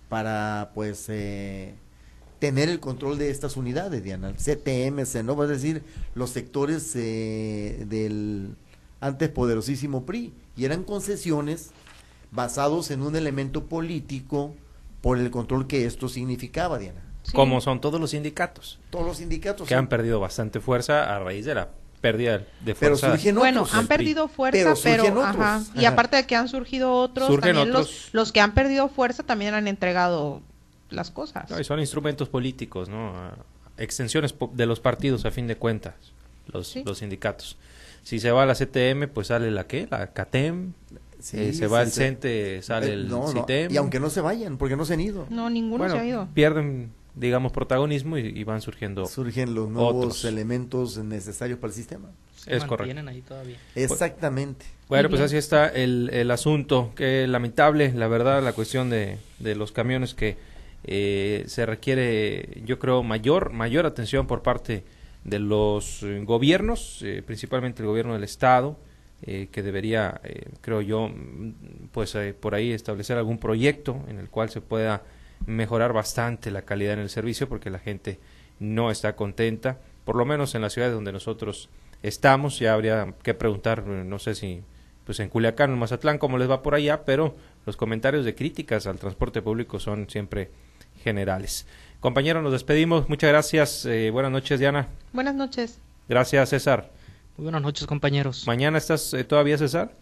para, 0.09 0.71
pues, 0.73 1.05
eh, 1.09 1.75
tener 2.39 2.69
el 2.69 2.79
control 2.79 3.17
de 3.17 3.29
estas 3.29 3.57
unidades, 3.57 4.03
Diana. 4.03 4.33
CTM, 4.33 5.03
¿no? 5.23 5.35
Va 5.35 5.45
a 5.45 5.47
decir, 5.47 5.83
los 6.15 6.31
sectores 6.31 6.93
eh, 6.95 7.85
del 7.87 8.55
antes 8.99 9.29
poderosísimo 9.29 10.05
PRI. 10.05 10.33
Y 10.55 10.65
eran 10.65 10.83
concesiones 10.83 11.71
basados 12.31 12.91
en 12.91 13.01
un 13.01 13.15
elemento 13.15 13.65
político 13.65 14.53
por 15.01 15.19
el 15.19 15.29
control 15.31 15.67
que 15.67 15.85
esto 15.85 16.09
significaba, 16.09 16.79
Diana. 16.79 17.01
Como 17.33 17.61
son 17.61 17.79
todos 17.79 17.99
los 17.99 18.11
sindicatos. 18.11 18.79
Todos 18.89 19.05
los 19.05 19.17
sindicatos. 19.17 19.67
Que 19.67 19.75
han 19.75 19.87
perdido 19.87 20.19
bastante 20.19 20.59
fuerza 20.59 21.15
a 21.15 21.19
raíz 21.19 21.45
de 21.45 21.55
la 21.55 21.69
pérdida 22.03 22.43
de 22.59 22.75
fuerza. 22.75 23.17
Pero 23.23 23.39
bueno, 23.39 23.65
han 23.71 23.87
perdido 23.87 24.27
fuerza, 24.27 24.73
pero, 24.83 25.23
ajá, 25.23 25.63
y 25.73 25.85
aparte 25.85 26.17
de 26.17 26.25
que 26.25 26.35
han 26.35 26.49
surgido 26.49 26.91
otros, 26.91 27.39
también 27.39 27.71
Los, 27.71 28.09
los 28.11 28.33
que 28.33 28.41
han 28.41 28.53
perdido 28.53 28.89
fuerza 28.89 29.23
también 29.23 29.53
han 29.53 29.69
entregado 29.69 30.41
las 30.89 31.11
cosas. 31.11 31.49
y 31.57 31.63
son 31.63 31.79
instrumentos 31.79 32.27
políticos, 32.27 32.89
¿no? 32.89 33.13
Extensiones 33.77 34.35
de 34.51 34.65
los 34.65 34.81
partidos 34.81 35.23
a 35.23 35.31
fin 35.31 35.47
de 35.47 35.55
cuentas, 35.55 35.95
los, 36.47 36.75
los 36.75 36.97
sindicatos. 36.97 37.57
Si 38.03 38.19
se 38.19 38.31
va 38.31 38.43
a 38.43 38.45
la 38.45 38.53
CTM, 38.53 39.07
pues 39.07 39.27
sale 39.27 39.49
la 39.49 39.65
qué, 39.65 39.87
la 39.89 40.07
CATEM, 40.07 40.73
eh, 41.31 41.53
se 41.53 41.67
va 41.67 41.83
el 41.83 41.89
CENTE, 41.89 42.61
sale 42.63 42.87
eh, 42.87 42.93
el 42.93 43.09
CITEM. 43.31 43.71
Y 43.71 43.77
aunque 43.77 44.01
no 44.01 44.09
se 44.09 44.19
vayan, 44.19 44.57
porque 44.57 44.75
no 44.75 44.83
se 44.83 44.95
han 44.95 44.99
ido. 44.99 45.25
No, 45.29 45.49
ninguno 45.49 45.89
se 45.89 45.97
ha 45.97 46.05
ido. 46.05 46.27
Pierden, 46.33 46.91
digamos, 47.15 47.51
protagonismo 47.51 48.17
y, 48.17 48.43
van 48.43 48.61
surgiendo. 48.61 49.05
Surgen 49.05 49.53
los 49.53 49.69
nuevos 49.69 50.25
elementos 50.25 50.97
necesarios 50.97 51.59
para 51.59 51.69
el 51.69 51.75
sistema. 51.75 52.09
es 52.47 52.63
correcto. 52.65 53.09
ahí 53.09 53.21
todavía. 53.21 53.57
Exactamente. 53.75 54.65
Bueno, 54.89 55.09
pues 55.09 55.21
así 55.21 55.37
está 55.37 55.67
el, 55.67 56.09
el 56.13 56.31
asunto. 56.31 56.91
Qué 56.95 57.27
lamentable, 57.27 57.91
la 57.93 58.07
verdad, 58.07 58.43
la 58.43 58.53
cuestión 58.53 58.89
de, 58.89 59.17
de 59.39 59.55
los 59.55 59.71
camiones 59.71 60.13
que 60.13 60.37
eh, 60.83 61.43
se 61.47 61.65
requiere, 61.65 62.61
yo 62.65 62.79
creo, 62.79 63.03
mayor, 63.03 63.53
mayor 63.53 63.85
atención 63.85 64.27
por 64.27 64.41
parte 64.41 64.83
de 65.23 65.39
los 65.39 66.05
gobiernos, 66.23 67.03
principalmente 67.25 67.81
el 67.81 67.87
gobierno 67.87 68.13
del 68.13 68.23
Estado 68.23 68.77
eh, 69.25 69.47
que 69.53 69.63
debería, 69.63 70.19
eh, 70.25 70.49
creo 70.59 70.81
yo, 70.81 71.07
mm, 71.07 71.53
pues 71.93 72.13
eh, 72.15 72.35
por 72.37 72.55
ahí 72.55 72.73
establecer 72.73 73.17
algún 73.17 73.37
proyecto 73.37 74.03
en 74.09 74.19
el 74.19 74.29
cual 74.29 74.49
se 74.49 74.59
pueda 74.59 75.03
mejorar 75.45 75.93
bastante 75.93 76.51
la 76.51 76.63
calidad 76.63 76.93
en 76.93 76.99
el 76.99 77.09
servicio 77.09 77.49
porque 77.49 77.69
la 77.69 77.79
gente 77.79 78.19
no 78.59 78.91
está 78.91 79.15
contenta, 79.15 79.79
por 80.05 80.15
lo 80.15 80.25
menos 80.25 80.55
en 80.55 80.61
la 80.61 80.69
ciudad 80.69 80.91
donde 80.91 81.11
nosotros 81.11 81.69
estamos, 82.01 82.59
ya 82.59 82.73
habría 82.73 83.13
que 83.23 83.33
preguntar, 83.33 83.85
no 83.85 84.19
sé 84.19 84.35
si 84.35 84.63
pues 85.05 85.19
en 85.19 85.29
Culiacán 85.29 85.69
o 85.69 85.73
en 85.73 85.79
Mazatlán 85.79 86.17
cómo 86.17 86.37
les 86.37 86.49
va 86.49 86.63
por 86.63 86.75
allá, 86.75 87.03
pero 87.03 87.35
los 87.65 87.75
comentarios 87.75 88.25
de 88.25 88.35
críticas 88.35 88.87
al 88.87 88.99
transporte 88.99 89.41
público 89.41 89.79
son 89.79 90.09
siempre 90.09 90.49
generales. 91.03 91.67
Compañero, 91.99 92.41
nos 92.41 92.51
despedimos. 92.51 93.09
Muchas 93.09 93.29
gracias. 93.29 93.87
buenas 94.11 94.31
noches, 94.31 94.59
Diana. 94.59 94.87
Buenas 95.11 95.35
noches. 95.35 95.79
Gracias, 96.07 96.49
César. 96.49 96.91
Muy 97.37 97.43
buenas 97.43 97.61
noches, 97.61 97.87
compañeros. 97.87 98.45
¿Mañana 98.45 98.77
estás 98.77 99.13
eh, 99.13 99.23
todavía, 99.23 99.57
César? 99.57 99.93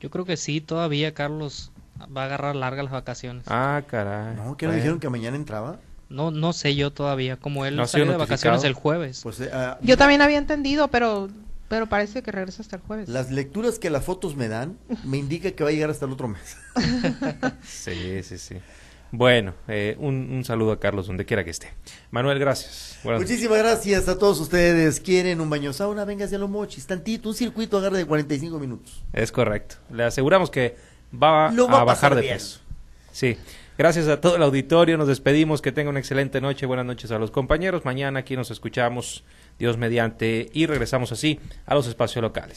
Yo 0.00 0.10
creo 0.10 0.24
que 0.24 0.36
sí, 0.36 0.60
todavía 0.60 1.12
Carlos 1.12 1.72
va 2.06 2.22
a 2.22 2.24
agarrar 2.26 2.56
largas 2.56 2.84
las 2.84 2.92
vacaciones. 2.92 3.44
Ah, 3.48 3.82
caray. 3.86 4.36
¿No? 4.36 4.56
¿Que 4.56 4.66
no 4.66 4.72
dijeron 4.72 5.00
que 5.00 5.08
mañana 5.08 5.36
entraba? 5.36 5.78
No, 6.08 6.30
no 6.30 6.52
sé 6.52 6.74
yo 6.74 6.90
todavía, 6.90 7.36
como 7.36 7.66
él 7.66 7.76
no 7.76 7.86
salió 7.86 8.10
de 8.10 8.16
vacaciones 8.16 8.64
el 8.64 8.72
jueves. 8.72 9.20
Pues, 9.22 9.40
eh, 9.40 9.50
ah, 9.52 9.78
yo 9.82 9.96
también 9.96 10.22
había 10.22 10.38
entendido, 10.38 10.88
pero 10.88 11.28
Pero 11.68 11.86
parece 11.86 12.22
que 12.22 12.32
regresa 12.32 12.62
hasta 12.62 12.76
el 12.76 12.82
jueves. 12.82 13.08
Las 13.08 13.30
lecturas 13.30 13.78
que 13.78 13.90
las 13.90 14.04
fotos 14.04 14.36
me 14.36 14.48
dan 14.48 14.78
me 15.04 15.18
indica 15.18 15.50
que 15.50 15.62
va 15.62 15.70
a 15.70 15.72
llegar 15.72 15.90
hasta 15.90 16.06
el 16.06 16.12
otro 16.12 16.28
mes. 16.28 16.56
sí, 17.62 18.22
sí, 18.22 18.38
sí. 18.38 18.56
Bueno, 19.10 19.54
eh, 19.68 19.96
un, 19.98 20.44
saludo 20.44 20.72
a 20.72 20.80
Carlos 20.80 21.06
donde 21.06 21.24
quiera 21.24 21.42
que 21.42 21.50
esté. 21.50 21.72
Manuel, 22.10 22.38
gracias. 22.38 22.98
Muchísimas 23.04 23.58
gracias 23.58 24.06
a 24.06 24.18
todos 24.18 24.38
ustedes. 24.38 25.00
¿Quieren 25.00 25.40
un 25.40 25.48
baño 25.48 25.72
sauna? 25.72 26.04
Venga 26.04 26.26
hacia 26.26 26.38
los 26.38 26.50
mochis. 26.50 26.86
Tantito, 26.86 27.30
un 27.30 27.34
circuito 27.34 27.78
agarre 27.78 27.98
de 27.98 28.06
45 28.06 28.58
minutos. 28.58 29.02
Es 29.14 29.32
correcto. 29.32 29.76
Le 29.90 30.04
aseguramos 30.04 30.50
que 30.50 30.76
va, 31.12 31.48
a, 31.48 31.84
bajar 31.84 32.14
de 32.14 32.22
peso. 32.22 32.60
Sí. 33.12 33.36
Gracias 33.76 34.08
a 34.08 34.20
todo 34.20 34.36
el 34.36 34.42
auditorio. 34.42 34.96
Nos 34.98 35.08
despedimos. 35.08 35.62
Que 35.62 35.72
tenga 35.72 35.90
una 35.90 36.00
excelente 36.00 36.40
noche. 36.40 36.66
Buenas 36.66 36.86
noches 36.86 37.10
a 37.10 37.18
los 37.18 37.30
compañeros. 37.30 37.84
Mañana 37.84 38.20
aquí 38.20 38.36
nos 38.36 38.50
escuchamos, 38.50 39.24
Dios 39.58 39.76
mediante, 39.76 40.50
y 40.52 40.66
regresamos 40.66 41.12
así 41.12 41.38
a 41.66 41.74
los 41.74 41.86
espacios 41.86 42.22
locales. 42.22 42.56